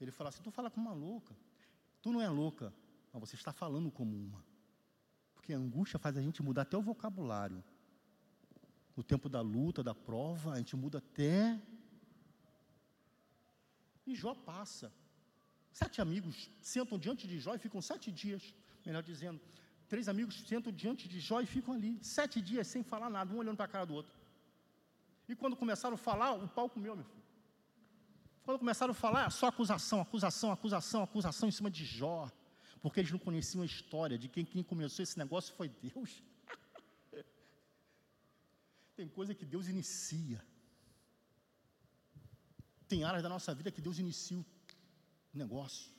[0.00, 1.34] Ele fala assim: tu fala como uma louca.
[2.00, 2.72] Tu não é louca,
[3.12, 4.44] mas você está falando como uma.
[5.34, 7.62] Porque a angústia faz a gente mudar até o vocabulário.
[8.96, 11.60] No tempo da luta, da prova, a gente muda até.
[14.06, 14.92] E Jó passa.
[15.72, 19.40] Sete amigos sentam diante de Jó e ficam sete dias, melhor dizendo,
[19.88, 23.38] três amigos sentam diante de Jó e ficam ali, sete dias sem falar nada, um
[23.38, 24.12] olhando para a cara do outro.
[25.28, 27.17] E quando começaram a falar, o pau comeu, meu filho.
[28.48, 32.32] Quando começaram a falar, só acusação, acusação, acusação, acusação em cima de Jó,
[32.80, 36.22] porque eles não conheciam a história de quem, quem começou esse negócio foi Deus.
[38.96, 40.42] Tem coisa que Deus inicia.
[42.88, 44.46] Tem áreas da nossa vida que Deus inicia o
[45.34, 45.92] negócio.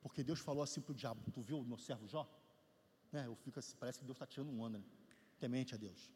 [0.00, 2.28] Porque Deus falou assim para o diabo: Tu viu o meu servo Jó?
[3.12, 3.26] Né?
[3.26, 4.78] Eu fico assim, parece que Deus está tirando um onda.
[4.78, 4.84] Né?
[5.38, 6.10] Temente a Deus.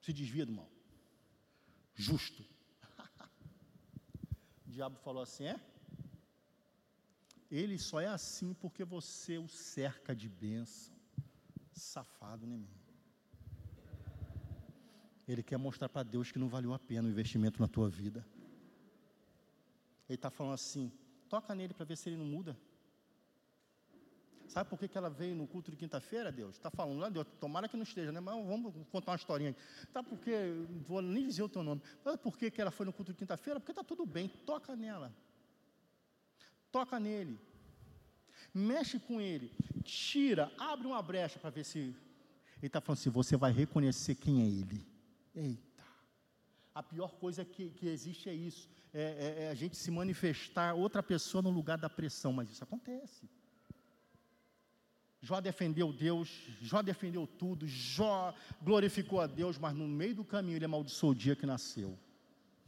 [0.00, 0.70] Se desvia do mal.
[1.94, 2.55] Justo.
[4.76, 5.58] Diabo falou assim: É?
[7.50, 10.94] Ele só é assim porque você o cerca de bênção.
[11.72, 12.76] Safado, né, meu?
[15.26, 18.24] Ele quer mostrar para Deus que não valeu a pena o investimento na tua vida.
[20.08, 20.92] Ele está falando assim:
[21.28, 22.56] toca nele para ver se ele não muda.
[24.48, 26.56] Sabe por que, que ela veio no culto de quinta-feira, Deus?
[26.56, 28.20] Está falando lá, Deus, tomara que não esteja, né?
[28.20, 29.60] Mas vamos contar uma historinha aqui.
[29.92, 30.30] Tá porque,
[30.86, 31.82] vou nem dizer o teu nome.
[32.02, 33.58] Sabe por que, que ela foi no culto de quinta-feira?
[33.60, 35.12] Porque está tudo bem, toca nela.
[36.70, 37.38] Toca nele.
[38.54, 39.52] Mexe com ele.
[39.84, 41.78] Tira, abre uma brecha para ver se.
[41.78, 41.96] Ele
[42.68, 44.86] está falando assim: você vai reconhecer quem é ele.
[45.34, 45.84] Eita.
[46.74, 48.68] A pior coisa que, que existe é isso.
[48.92, 52.62] É, é- é a gente se manifestar outra pessoa no lugar da pressão, mas isso
[52.64, 53.28] acontece.
[55.26, 56.28] Jó defendeu Deus,
[56.62, 61.14] Jó defendeu tudo, Jó glorificou a Deus, mas no meio do caminho ele amaldiçoou o
[61.14, 61.98] dia que nasceu.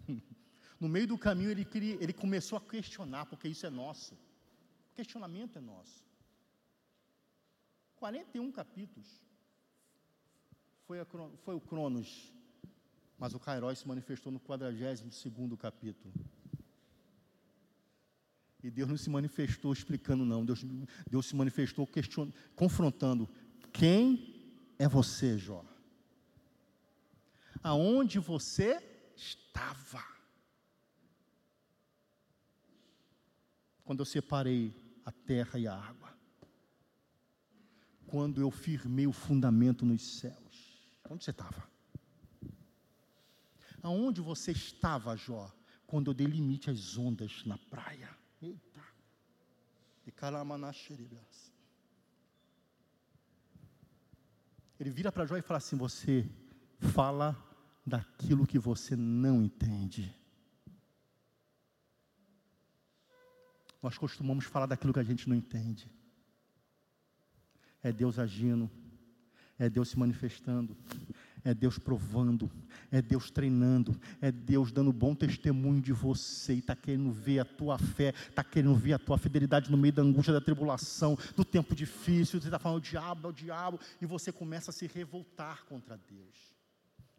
[0.80, 1.66] No meio do caminho ele,
[2.00, 4.14] ele começou a questionar, porque isso é nosso.
[4.14, 6.06] O questionamento é nosso.
[7.96, 9.08] 41 capítulos.
[10.86, 11.06] Foi, a
[11.44, 12.32] foi o Cronos,
[13.18, 16.14] mas o Kairos se manifestou no 42º capítulo.
[18.62, 20.44] E Deus não se manifestou explicando, não.
[20.44, 20.64] Deus,
[21.08, 23.28] Deus se manifestou question, confrontando.
[23.72, 25.64] Quem é você, Jó?
[27.62, 28.82] Aonde você
[29.16, 30.04] estava?
[33.84, 36.12] Quando eu separei a terra e a água.
[38.06, 40.98] Quando eu firmei o fundamento nos céus.
[41.08, 41.68] Onde você estava?
[43.82, 45.50] Aonde você estava, Jó,
[45.86, 48.17] quando eu dei limite às ondas na praia?
[50.08, 51.52] E calamanacheribias.
[54.80, 56.26] Ele vira para Jó e fala assim: Você
[56.94, 57.36] fala
[57.84, 60.16] daquilo que você não entende.
[63.82, 65.90] Nós costumamos falar daquilo que a gente não entende.
[67.82, 68.70] É Deus agindo,
[69.58, 70.74] é Deus se manifestando,
[71.44, 72.50] é Deus provando,
[72.90, 77.44] é Deus treinando, é Deus dando bom testemunho de você e está querendo ver a
[77.44, 81.44] tua fé, está querendo ver a tua fidelidade no meio da angústia, da tribulação, do
[81.44, 82.40] tempo difícil.
[82.40, 85.96] Você está falando, o diabo é o diabo, e você começa a se revoltar contra
[85.96, 86.54] Deus.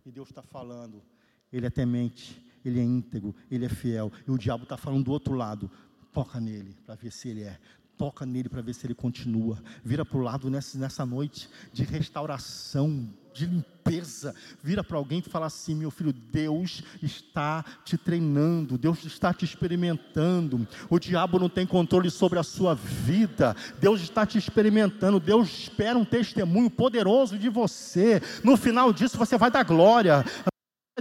[0.06, 1.04] E Deus está falando,
[1.52, 5.12] Ele é temente, Ele é íntegro, Ele é fiel, e o diabo está falando do
[5.12, 5.70] outro lado,
[6.12, 7.60] toca nele para ver se Ele é.
[8.00, 9.62] Toca nele para ver se ele continua.
[9.84, 14.34] Vira para o lado nessa, nessa noite de restauração, de limpeza.
[14.64, 19.44] Vira para alguém e fala assim: meu filho, Deus está te treinando, Deus está te
[19.44, 20.66] experimentando.
[20.90, 23.54] O diabo não tem controle sobre a sua vida.
[23.82, 25.20] Deus está te experimentando.
[25.20, 28.22] Deus espera um testemunho poderoso de você.
[28.46, 30.24] No final disso, você vai dar glória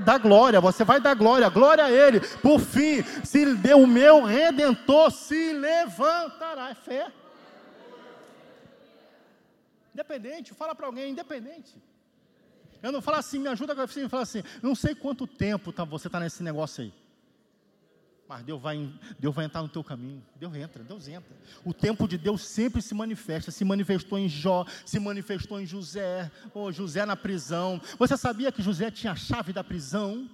[0.01, 2.20] dar glória, você vai dar glória, glória a Ele.
[2.20, 6.70] Por fim, se deu o meu redentor, se levantará.
[6.70, 7.12] É fé.
[9.92, 11.76] Independente, fala para alguém, independente.
[12.82, 16.07] Eu não falo assim, me ajuda, você fala assim, não sei quanto tempo tá, você
[16.07, 16.92] está nesse negócio aí.
[18.28, 20.22] Mas Deus vai, Deus vai entrar no teu caminho.
[20.36, 21.34] Deus entra, Deus entra.
[21.64, 23.50] O tempo de Deus sempre se manifesta.
[23.50, 26.30] Se manifestou em Jó, se manifestou em José.
[26.52, 27.80] Oh, José na prisão.
[27.98, 30.28] Você sabia que José tinha a chave da prisão?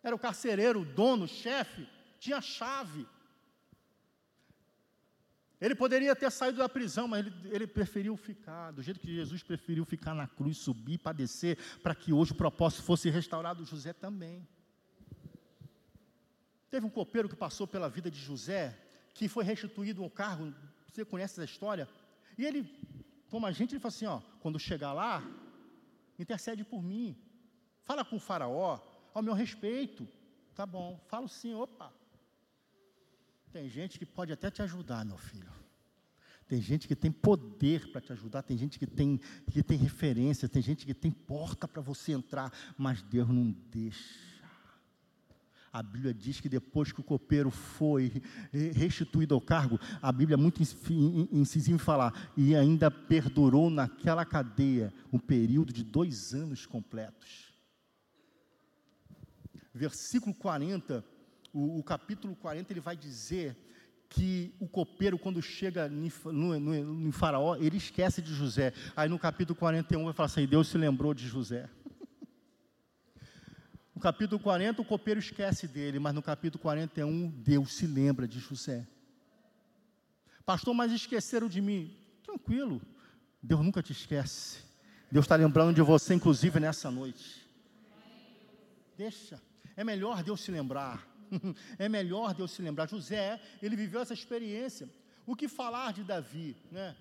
[0.00, 1.88] Era o carcereiro, o dono, o chefe.
[2.20, 3.04] Tinha a chave.
[5.60, 9.42] Ele poderia ter saído da prisão, mas ele, ele preferiu ficar, do jeito que Jesus
[9.42, 13.64] preferiu ficar na cruz, subir, padecer, para que hoje o propósito fosse restaurado.
[13.64, 14.46] José também.
[16.74, 18.76] Teve um copeiro que passou pela vida de José,
[19.14, 20.52] que foi restituído ao cargo,
[20.88, 21.88] você conhece essa história?
[22.36, 22.68] E ele,
[23.30, 25.22] como a gente, ele falou assim: ó, quando chegar lá,
[26.18, 27.16] intercede por mim,
[27.84, 28.80] fala com o faraó,
[29.14, 30.04] ao meu respeito,
[30.52, 31.92] tá bom, falo sim, opa.
[33.52, 35.52] Tem gente que pode até te ajudar, meu filho.
[36.48, 39.20] Tem gente que tem poder para te ajudar, tem gente que tem,
[39.52, 44.33] que tem referência, tem gente que tem porta para você entrar, mas Deus não deixa.
[45.74, 48.22] A Bíblia diz que depois que o copeiro foi
[48.76, 54.94] restituído ao cargo, a Bíblia é muito incisiva em falar, e ainda perdurou naquela cadeia
[55.12, 57.52] um período de dois anos completos.
[59.74, 61.04] Versículo 40,
[61.52, 63.56] o, o capítulo 40, ele vai dizer
[64.08, 68.72] que o copeiro, quando chega no Faraó, ele esquece de José.
[68.94, 71.68] Aí no capítulo 41 vai falar assim: Deus se lembrou de José.
[74.04, 78.86] Capítulo 40, o copeiro esquece dele, mas no capítulo 41, Deus se lembra de José.
[80.44, 81.96] Pastor, mas esqueceram de mim.
[82.22, 82.82] Tranquilo,
[83.42, 84.58] Deus nunca te esquece.
[85.10, 87.48] Deus está lembrando de você, inclusive nessa noite.
[88.94, 89.40] Deixa.
[89.74, 91.08] É melhor Deus se lembrar.
[91.78, 92.86] é melhor Deus se lembrar.
[92.86, 94.86] José, ele viveu essa experiência.
[95.24, 96.94] O que falar de Davi, né?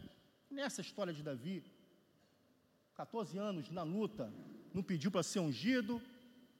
[0.50, 1.66] Nessa história de Davi,
[2.96, 4.32] 14 anos na luta,
[4.74, 6.02] não pediu para ser ungido,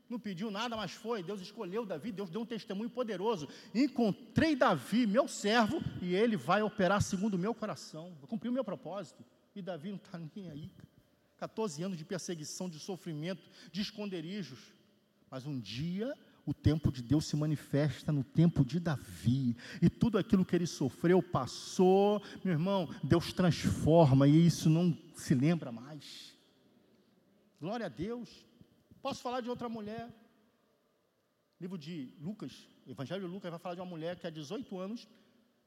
[0.10, 1.24] não pediu nada, mas foi.
[1.24, 3.48] Deus escolheu Davi, Deus deu um testemunho poderoso.
[3.74, 8.14] Encontrei Davi, meu servo, e ele vai operar segundo o meu coração.
[8.20, 9.24] Vai cumprir o meu propósito.
[9.56, 10.72] E Davi não está nem aí.
[11.38, 14.60] 14 anos de perseguição, de sofrimento, de esconderijos.
[15.30, 20.18] Mas um dia o tempo de Deus se manifesta no tempo de Davi, e tudo
[20.18, 26.34] aquilo que ele sofreu, passou, meu irmão, Deus transforma, e isso não se lembra mais.
[27.62, 28.46] Glória a Deus.
[29.04, 30.10] Posso falar de outra mulher?
[31.60, 32.54] Livro de Lucas,
[32.88, 35.10] Evangelho de Lucas vai falar de uma mulher que há 18 anos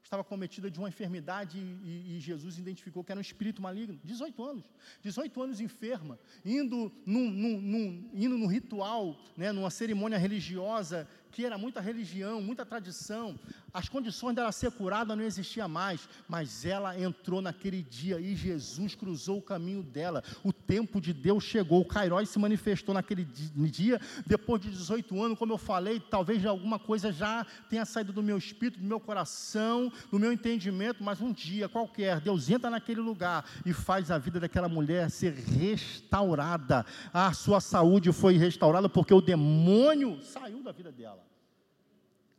[0.03, 4.01] estava cometida de uma enfermidade e, e, Jesus identificou que era um espírito maligno.
[4.03, 4.64] 18 anos.
[5.03, 11.45] 18 anos enferma, indo num, num, num, indo num ritual, né, numa cerimônia religiosa que
[11.45, 13.39] era muita religião, muita tradição,
[13.76, 18.94] as condições dela ser curada não existia mais, mas ela entrou naquele dia e Jesus
[18.94, 20.24] cruzou o caminho dela.
[20.42, 25.38] O tempo de Deus chegou, o Cairói se manifestou naquele dia, depois de 18 anos,
[25.38, 29.92] como eu falei, talvez alguma coisa já tenha saído do meu espírito, do meu coração,
[30.10, 34.40] do meu entendimento, mas um dia qualquer, Deus entra naquele lugar e faz a vida
[34.40, 36.86] daquela mulher ser restaurada.
[37.12, 41.22] A sua saúde foi restaurada porque o demônio saiu da vida dela.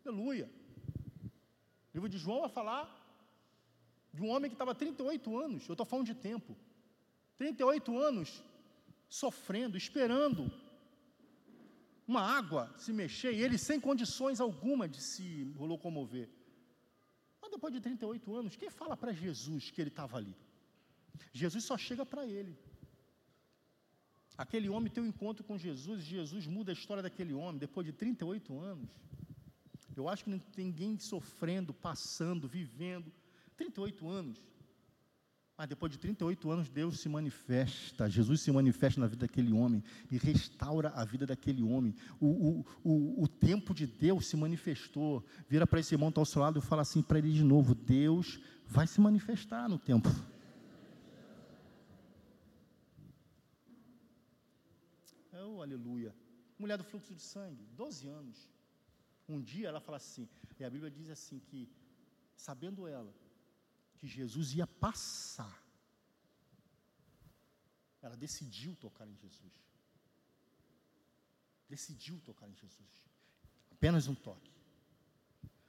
[0.03, 0.56] Aleluia.
[1.97, 2.85] O livro de João vai falar
[4.13, 6.55] de um homem que estava 38 anos, eu estou falando de tempo,
[7.39, 8.43] 38 anos
[9.09, 10.51] sofrendo, esperando
[12.07, 16.29] uma água se mexer, e ele sem condições alguma de se locomover.
[17.41, 20.35] Mas depois de 38 anos, quem fala para Jesus que ele estava ali?
[21.33, 22.55] Jesus só chega para ele.
[24.37, 27.87] Aquele homem tem um encontro com Jesus, e Jesus muda a história daquele homem depois
[27.87, 28.91] de 38 anos.
[29.97, 33.11] Eu acho que não tem ninguém sofrendo, passando, vivendo.
[33.55, 34.39] 38 anos.
[35.57, 39.83] Mas depois de 38 anos, Deus se manifesta, Jesus se manifesta na vida daquele homem
[40.11, 41.95] e restaura a vida daquele homem.
[42.19, 45.25] O, o, o, o tempo de Deus se manifestou.
[45.49, 47.43] Vira para esse irmão que está ao seu lado e fala assim para ele de
[47.43, 50.09] novo: Deus vai se manifestar no tempo.
[55.33, 56.13] Oh, aleluia.
[56.59, 58.56] Mulher do fluxo de sangue, 12 anos.
[59.27, 60.27] Um dia ela fala assim,
[60.59, 61.69] e a Bíblia diz assim que,
[62.35, 63.13] sabendo ela
[63.97, 65.63] que Jesus ia passar,
[68.01, 69.53] ela decidiu tocar em Jesus.
[71.69, 73.09] Decidiu tocar em Jesus.
[73.71, 74.51] Apenas um toque.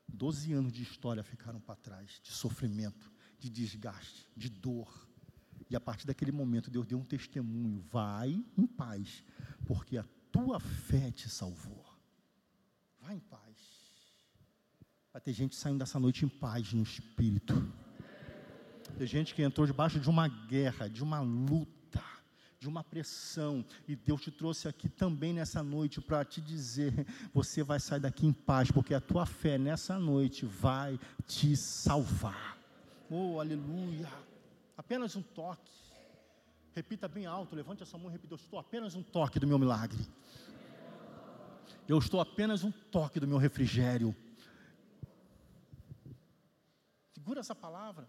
[0.06, 5.08] Doze anos de história ficaram para trás, de sofrimento, de desgaste, de dor.
[5.68, 9.22] E a partir daquele momento, Deus deu um testemunho: vai em paz,
[9.66, 11.84] porque a tua fé te salvou.
[13.00, 13.47] Vai em paz.
[15.18, 17.52] Vai ter gente saindo dessa noite em paz no espírito.
[18.96, 22.00] Tem gente que entrou debaixo de uma guerra, de uma luta,
[22.60, 27.04] de uma pressão, e Deus te trouxe aqui também nessa noite para te dizer:
[27.34, 32.56] você vai sair daqui em paz, porque a tua fé nessa noite vai te salvar.
[33.10, 34.08] Oh, aleluia!
[34.76, 35.72] Apenas um toque.
[36.76, 39.48] Repita bem alto, levante a sua mão e repita: Eu estou apenas um toque do
[39.48, 39.98] meu milagre.
[41.88, 44.14] Eu estou apenas um toque do meu refrigério.
[47.28, 48.08] Segura essa palavra.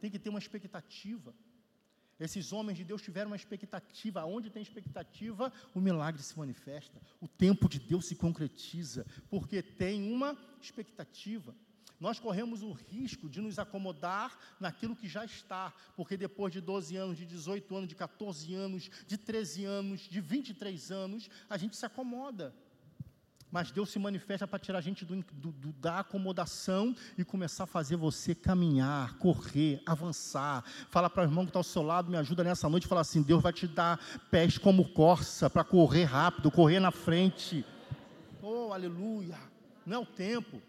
[0.00, 1.34] Tem que ter uma expectativa.
[2.18, 4.24] Esses homens de Deus tiveram uma expectativa.
[4.24, 6.98] Onde tem expectativa, o milagre se manifesta.
[7.20, 11.54] O tempo de Deus se concretiza, porque tem uma expectativa.
[12.00, 16.96] Nós corremos o risco de nos acomodar naquilo que já está, porque depois de 12
[16.96, 21.76] anos, de 18 anos, de 14 anos, de 13 anos, de 23 anos, a gente
[21.76, 22.54] se acomoda.
[23.54, 27.62] Mas Deus se manifesta para tirar a gente do, do, do, da acomodação e começar
[27.62, 30.64] a fazer você caminhar, correr, avançar.
[30.90, 33.22] Fala para o irmão que está ao seu lado, me ajuda nessa noite, fala assim:
[33.22, 37.64] Deus vai te dar pés como corça para correr rápido, correr na frente.
[38.42, 39.38] Oh, aleluia!
[39.86, 40.60] Não é o tempo.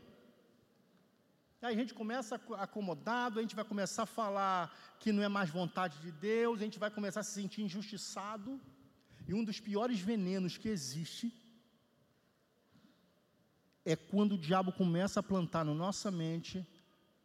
[1.64, 5.50] Aí a gente começa acomodado, a gente vai começar a falar que não é mais
[5.50, 8.62] vontade de Deus, a gente vai começar a se sentir injustiçado.
[9.28, 11.34] E um dos piores venenos que existe
[13.86, 16.66] é quando o diabo começa a plantar na nossa mente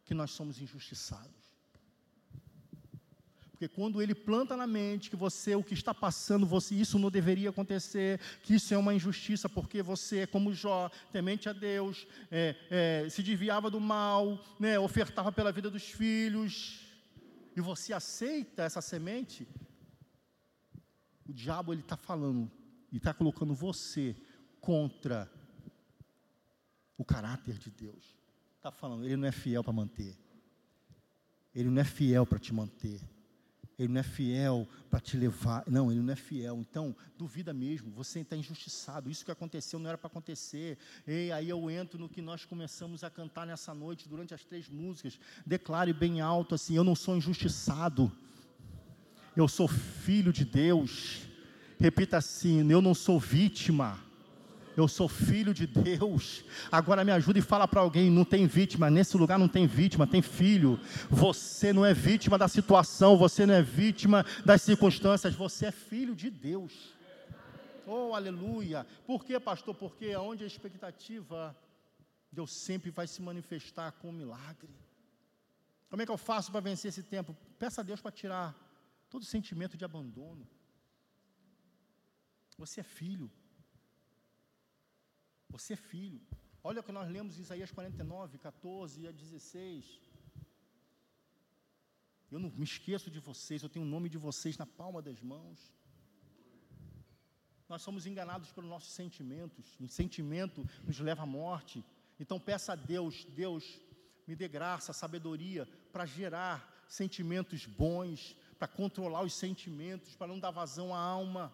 [0.05, 1.41] que nós somos injustiçados.
[3.49, 7.11] Porque quando ele planta na mente que você, o que está passando, você, isso não
[7.11, 12.55] deveria acontecer, que isso é uma injustiça, porque você como Jó, temente a Deus, é,
[12.71, 16.81] é, se desviava do mal, né, ofertava pela vida dos filhos,
[17.55, 19.47] e você aceita essa semente,
[21.27, 22.49] o diabo ele está falando
[22.91, 24.15] e está colocando você
[24.59, 25.31] contra
[26.97, 28.15] o caráter de Deus.
[28.57, 30.17] Está falando, ele não é fiel para manter.
[31.53, 33.01] Ele não é fiel para te manter.
[33.77, 35.63] Ele não é fiel para te levar.
[35.65, 36.59] Não, ele não é fiel.
[36.59, 37.89] Então, duvida mesmo.
[37.91, 39.09] Você está injustiçado.
[39.09, 40.77] Isso que aconteceu não era para acontecer.
[41.07, 44.69] E aí eu entro no que nós começamos a cantar nessa noite, durante as três
[44.69, 45.19] músicas.
[45.45, 48.11] Declare bem alto assim: Eu não sou injustiçado.
[49.35, 51.27] Eu sou filho de Deus.
[51.79, 53.99] Repita assim: Eu não sou vítima.
[54.81, 56.43] Eu sou filho de Deus.
[56.71, 60.07] Agora me ajuda e fala para alguém: não tem vítima, nesse lugar não tem vítima,
[60.07, 60.79] tem filho.
[61.09, 66.15] Você não é vítima da situação, você não é vítima das circunstâncias, você é filho
[66.15, 66.93] de Deus.
[67.85, 68.85] Oh, aleluia.
[69.05, 69.75] Por quê, pastor?
[69.75, 71.55] Porque onde a expectativa,
[72.31, 74.73] Deus sempre vai se manifestar com um milagre.
[75.89, 77.35] Como é que eu faço para vencer esse tempo?
[77.59, 78.55] Peça a Deus para tirar
[79.09, 80.47] todo sentimento de abandono.
[82.57, 83.29] Você é filho.
[85.51, 86.21] Você é filho.
[86.63, 89.85] Olha o que nós lemos em Isaías 49, 14 a 16.
[92.31, 95.21] Eu não me esqueço de vocês, eu tenho o nome de vocês na palma das
[95.21, 95.59] mãos.
[97.67, 101.83] Nós somos enganados pelos nossos sentimentos, e sentimento nos leva à morte.
[102.19, 103.81] Então peça a Deus, Deus,
[104.27, 110.51] me dê graça, sabedoria para gerar sentimentos bons, para controlar os sentimentos, para não dar
[110.51, 111.51] vazão à alma.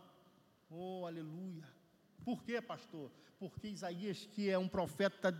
[0.69, 1.63] Oh, aleluia.
[2.23, 3.11] Por quê, pastor?
[3.39, 5.31] Porque Isaías, que é um profeta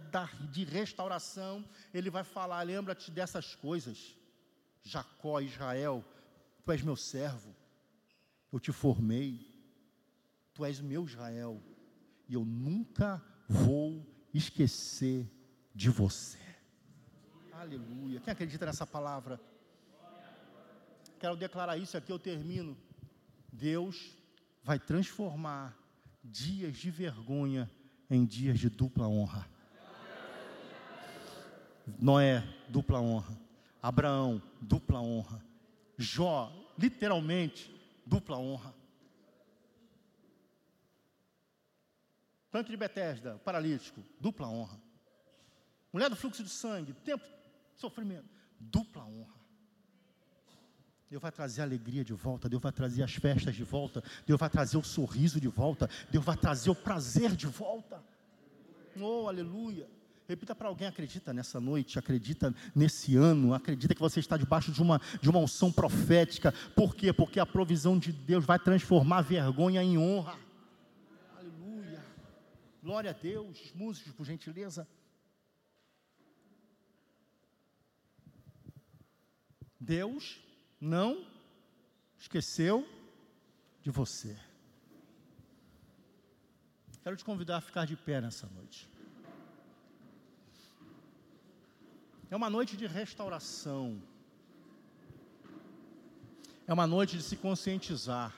[0.51, 4.15] de restauração, ele vai falar: lembra-te dessas coisas.
[4.83, 6.05] Jacó, Israel,
[6.63, 7.55] tu és meu servo,
[8.53, 9.51] eu te formei,
[10.53, 11.61] tu és meu Israel,
[12.29, 15.29] e eu nunca vou esquecer
[15.73, 16.39] de você.
[17.51, 18.21] Aleluia.
[18.21, 19.41] Quem acredita nessa palavra?
[21.19, 22.77] Quero declarar isso aqui, eu termino.
[23.51, 24.15] Deus
[24.63, 25.75] vai transformar
[26.23, 27.69] dias de vergonha
[28.09, 29.47] em dias de dupla honra.
[31.99, 33.37] Noé, dupla honra.
[33.81, 35.43] Abraão, dupla honra.
[35.97, 37.71] Jó, literalmente,
[38.05, 38.73] dupla honra.
[42.51, 44.79] Tanque de Betesda, paralítico, dupla honra.
[45.91, 47.25] Mulher do fluxo de sangue, tempo,
[47.75, 48.29] sofrimento,
[48.59, 49.36] dupla honra.
[51.09, 54.37] Deus vai trazer a alegria de volta, Deus vai trazer as festas de volta, Deus
[54.37, 58.03] vai trazer o sorriso de volta, Deus vai trazer o prazer de volta.
[58.99, 59.87] Oh, aleluia.
[60.27, 64.81] Repita para alguém, acredita nessa noite, acredita nesse ano, acredita que você está debaixo de
[64.81, 66.53] uma, de uma unção profética.
[66.75, 67.13] Por quê?
[67.13, 70.37] Porque a provisão de Deus vai transformar vergonha em honra.
[71.37, 72.03] Aleluia.
[72.83, 73.71] Glória a Deus.
[73.73, 74.85] Músicos, por gentileza.
[79.79, 80.45] Deus
[80.79, 81.25] não
[82.17, 82.87] esqueceu
[83.81, 84.37] de você.
[87.03, 88.89] Quero te convidar a ficar de pé nessa noite.
[92.29, 94.01] É uma noite de restauração.
[96.67, 98.35] É uma noite de se conscientizar.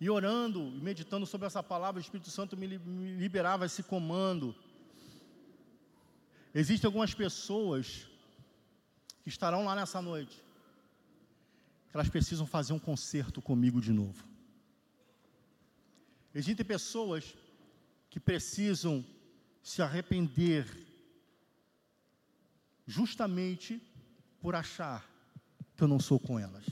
[0.00, 4.54] E orando, meditando sobre essa palavra, o Espírito Santo me liberava esse comando.
[6.54, 8.08] Existem algumas pessoas
[9.26, 10.40] que estarão lá nessa noite,
[11.92, 14.24] elas precisam fazer um concerto comigo de novo.
[16.32, 17.34] Existem pessoas
[18.08, 19.04] que precisam
[19.64, 20.64] se arrepender
[22.86, 23.82] justamente
[24.40, 25.04] por achar
[25.76, 26.64] que eu não sou com elas.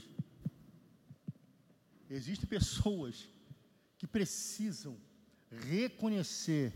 [2.09, 3.27] Existem pessoas
[3.97, 4.97] que precisam
[5.51, 6.71] reconhecer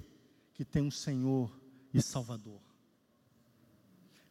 [0.54, 1.50] que tem um Senhor
[1.94, 2.69] e Salvador.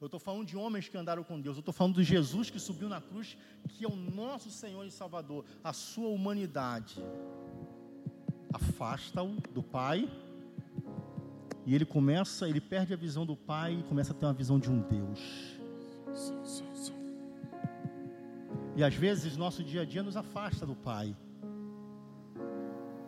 [0.00, 1.56] Eu estou falando de homens que andaram com Deus.
[1.56, 3.36] Eu estou falando de Jesus que subiu na cruz,
[3.68, 5.44] que é o nosso Senhor e Salvador.
[5.62, 7.02] A sua humanidade
[8.52, 10.08] afasta-o do Pai.
[11.66, 14.58] E ele começa, ele perde a visão do Pai e começa a ter uma visão
[14.58, 15.20] de um Deus.
[18.76, 21.16] E às vezes nosso dia a dia nos afasta do Pai.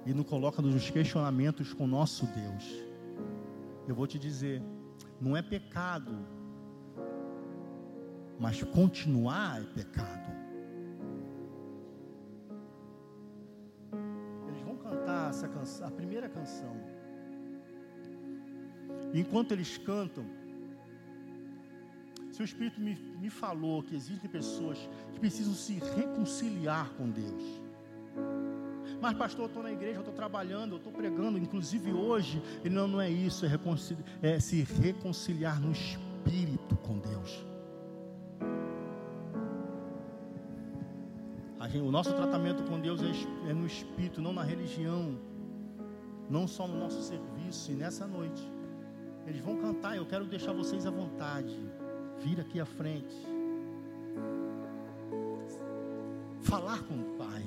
[0.04, 2.64] E nos coloca nos questionamentos com nosso Deus.
[3.86, 4.60] Eu vou te dizer,
[5.20, 6.39] não é pecado
[8.40, 10.30] mas continuar é pecado.
[14.48, 16.74] Eles vão cantar essa canção, a primeira canção.
[19.12, 20.24] Enquanto eles cantam,
[22.30, 24.78] se seu Espírito me, me falou que existem pessoas
[25.12, 27.42] que precisam se reconciliar com Deus.
[29.02, 32.42] Mas, pastor, eu estou na igreja, eu estou trabalhando, eu estou pregando, inclusive hoje.
[32.64, 37.49] Ele não, não é isso, é, reconcili- é se reconciliar no espírito com Deus.
[41.70, 45.18] Gente- o nosso tratamento com Deus é, é no espírito, não na religião,
[46.28, 47.72] não só no nosso serviço.
[47.72, 48.42] E nessa noite,
[49.26, 49.96] eles vão cantar.
[49.96, 51.58] Eu quero deixar vocês à vontade.
[52.22, 53.16] Vir aqui à frente,
[56.42, 57.42] falar com o Pai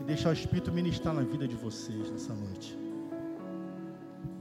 [0.00, 2.78] e deixar o Espírito ministrar na vida de vocês nessa noite,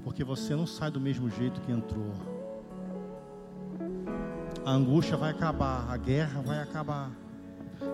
[0.01, 2.13] porque você não sai do mesmo jeito que entrou.
[4.65, 7.11] A angústia vai acabar, a guerra vai acabar,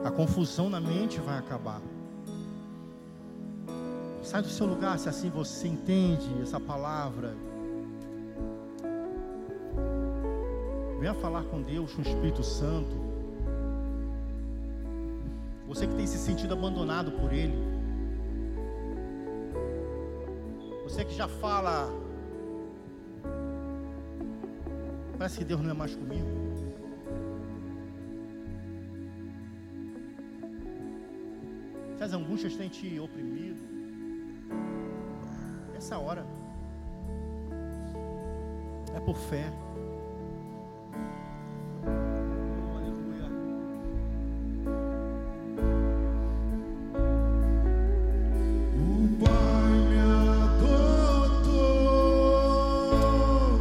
[0.04, 1.82] a confusão na mente vai acabar.
[4.24, 7.36] Sai do seu lugar se assim você entende essa palavra.
[11.00, 12.96] Venha falar com Deus, com o Espírito Santo.
[15.68, 17.56] Você que tem se sentido abandonado por Ele.
[20.84, 21.90] Você que já fala.
[25.18, 26.41] Parece que Deus não é mais comigo.
[32.02, 33.62] Se as angústias têm te oprimido.
[35.78, 36.26] Essa hora.
[38.96, 39.46] É por fé.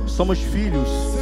[0.06, 1.19] Somos filhos.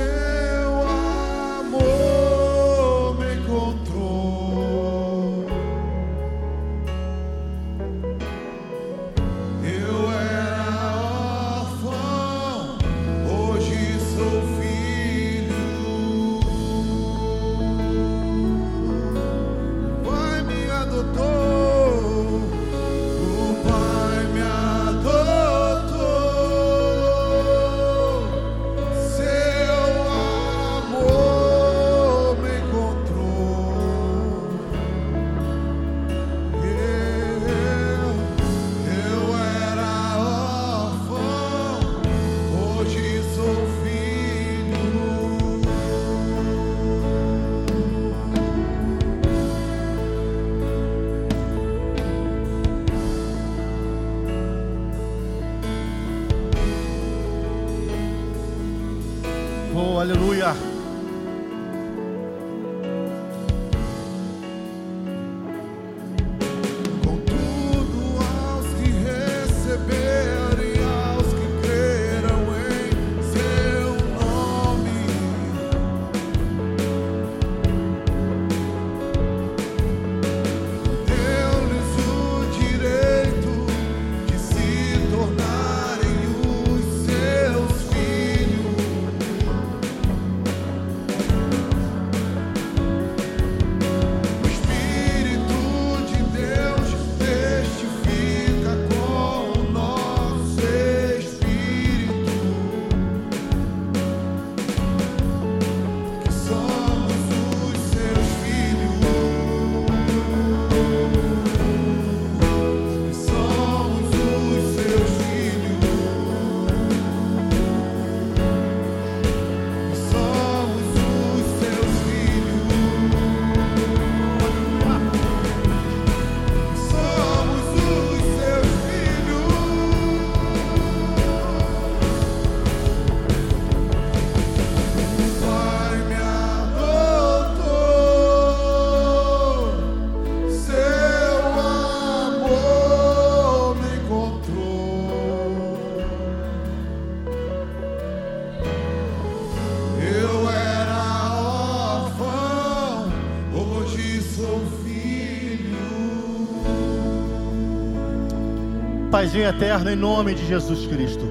[159.19, 161.25] Paizinho eterno, em nome de Jesus Cristo.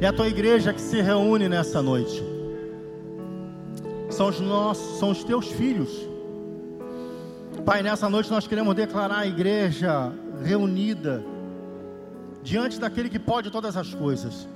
[0.00, 2.20] É a tua igreja que se reúne nessa noite.
[4.10, 5.90] São os nossos, são os teus filhos.
[7.64, 10.12] Pai, nessa noite nós queremos declarar a igreja
[10.44, 11.24] reunida
[12.42, 14.48] diante daquele que pode todas as coisas.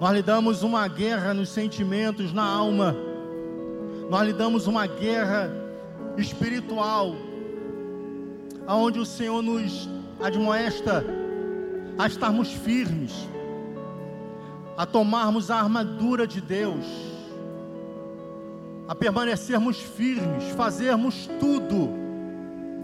[0.00, 2.96] Nós lhe damos uma guerra nos sentimentos, na alma.
[4.08, 5.52] Nós lhe damos uma guerra
[6.16, 7.14] espiritual,
[8.66, 11.04] aonde o Senhor nos admoesta
[11.98, 13.28] a estarmos firmes.
[14.78, 16.86] a tomarmos a armadura de Deus,
[18.86, 21.90] a permanecermos firmes, fazermos tudo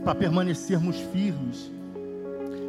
[0.04, 1.70] para permanecermos firmes.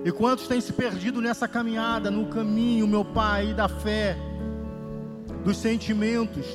[0.05, 4.15] E quantos têm se perdido nessa caminhada, no caminho, meu Pai, da fé,
[5.43, 6.45] dos sentimentos,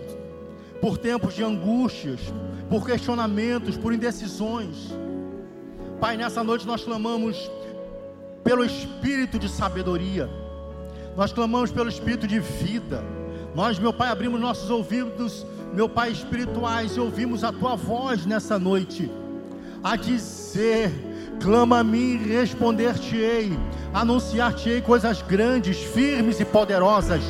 [0.81, 2.21] por tempos de angústias,
[2.69, 4.95] por questionamentos, por indecisões.
[6.01, 7.51] Pai, nessa noite nós clamamos
[8.43, 10.29] pelo espírito de sabedoria,
[11.17, 13.03] nós clamamos pelo espírito de vida.
[13.55, 18.59] Nós, meu Pai, abrimos nossos ouvidos, meu Pai, espirituais e ouvimos a tua voz nessa
[18.59, 19.11] noite,
[19.83, 20.93] a dizer:
[21.41, 23.59] clama a mim responder-te-ei,
[23.93, 27.23] anunciar-te-ei coisas grandes, firmes e poderosas.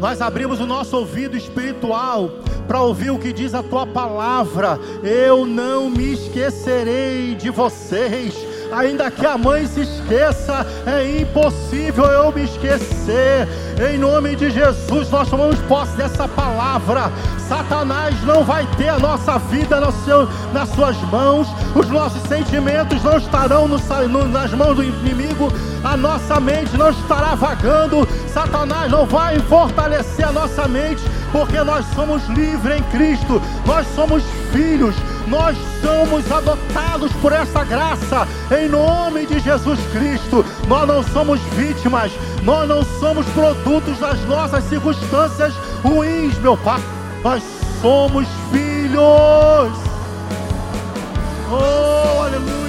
[0.00, 2.30] Nós abrimos o nosso ouvido espiritual
[2.66, 4.78] para ouvir o que diz a tua palavra.
[5.02, 8.34] Eu não me esquecerei de vocês.
[8.76, 13.48] Ainda que a mãe se esqueça, é impossível eu me esquecer.
[13.88, 17.12] Em nome de Jesus, nós tomamos posse dessa palavra.
[17.48, 23.02] Satanás não vai ter a nossa vida no seu, nas suas mãos, os nossos sentimentos
[23.02, 25.52] não estarão no, no, nas mãos do inimigo,
[25.84, 31.84] a nossa mente não estará vagando, Satanás não vai fortalecer a nossa mente, porque nós
[31.94, 34.94] somos livres em Cristo, nós somos filhos,
[35.26, 40.44] nós somos adotados por essa graça, em nome de Jesus Cristo.
[40.68, 42.12] Nós não somos vítimas,
[42.42, 46.80] nós não somos produtos das nossas circunstâncias ruins, meu Pai.
[47.22, 47.42] Nós
[47.80, 49.72] somos filhos.
[51.50, 52.64] Oh, aleluia.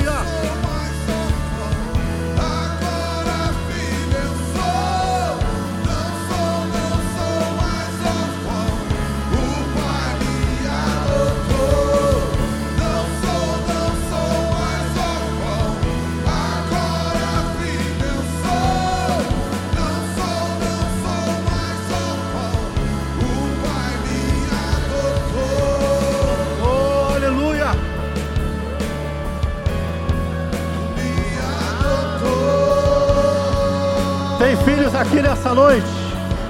[34.95, 35.87] Aqui nessa noite.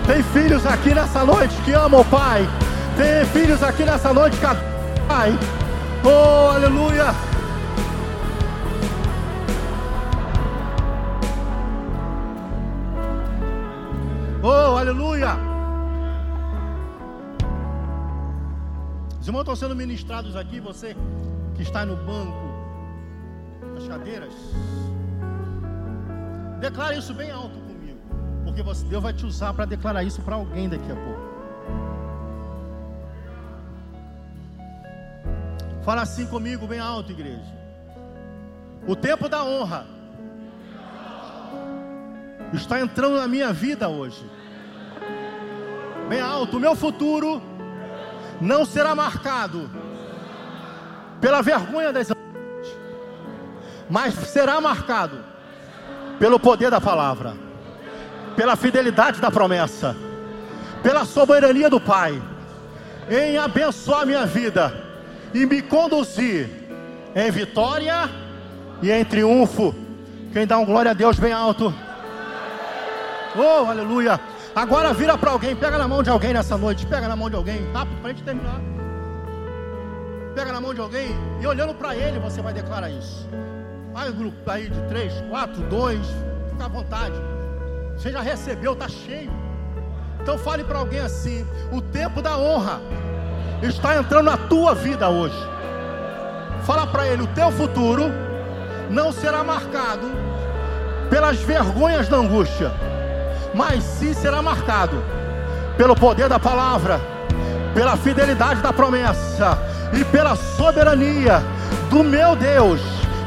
[0.06, 2.48] Tem filhos aqui nessa noite que amam o Pai.
[2.96, 4.68] Tem filhos aqui nessa noite que adoram
[5.04, 5.40] o Pai.
[6.04, 7.06] Oh, aleluia.
[14.44, 15.36] Oh, aleluia.
[19.20, 20.96] Os irmãos estão sendo ministrados aqui, você
[21.56, 22.46] que está no banco,
[23.74, 24.34] nas cadeiras.
[26.60, 27.65] Declara isso bem alto
[28.56, 31.36] porque você, Deus vai te usar para declarar isso para alguém daqui a pouco.
[35.84, 37.54] Fala assim comigo, bem alto, igreja.
[38.88, 39.86] O tempo da honra
[42.54, 44.26] está entrando na minha vida hoje.
[46.08, 47.42] Bem alto, o meu futuro
[48.40, 49.70] não será marcado
[51.20, 52.10] pela vergonha das
[53.90, 55.20] mas será marcado
[56.18, 57.45] pelo poder da palavra,
[58.36, 59.96] pela fidelidade da promessa,
[60.84, 62.22] pela soberania do Pai,
[63.10, 64.74] em abençoar minha vida
[65.34, 66.50] e me conduzir
[67.16, 68.10] em vitória
[68.82, 69.74] e em triunfo.
[70.34, 71.74] Quem dá um glória a Deus bem alto.
[73.38, 74.20] Oh, aleluia.
[74.56, 77.36] Agora vira para alguém, pega na mão de alguém nessa noite, pega na mão de
[77.36, 78.62] alguém, rápido para a gente terminar.
[80.34, 81.10] Pega na mão de alguém
[81.42, 83.28] e olhando para ele você vai declarar isso.
[83.94, 86.02] Vai grupo aí de três, quatro, dois,
[86.50, 87.16] fica à vontade.
[87.98, 89.32] Você já recebeu, está cheio.
[90.22, 92.82] Então fale para alguém assim: o tempo da honra
[93.62, 95.38] está entrando na tua vida hoje.
[96.64, 98.04] Fala para ele: o teu futuro
[98.90, 100.12] não será marcado
[101.10, 102.72] pelas vergonhas da angústia,
[103.54, 105.04] mas sim será marcado
[105.78, 107.00] pelo poder da palavra,
[107.74, 109.58] pela fidelidade da promessa
[109.94, 111.42] e pela soberania
[111.90, 112.82] do meu Deus,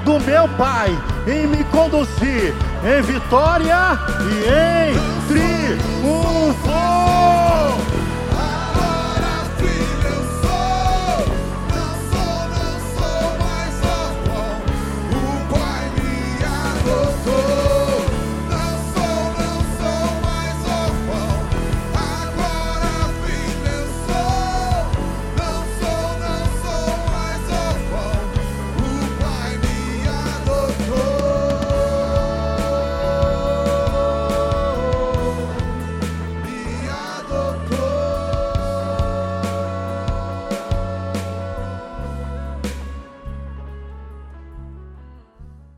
[0.04, 0.90] do meu Pai,
[1.30, 3.98] em me conduzir em vitória
[4.30, 6.68] e em triunfo.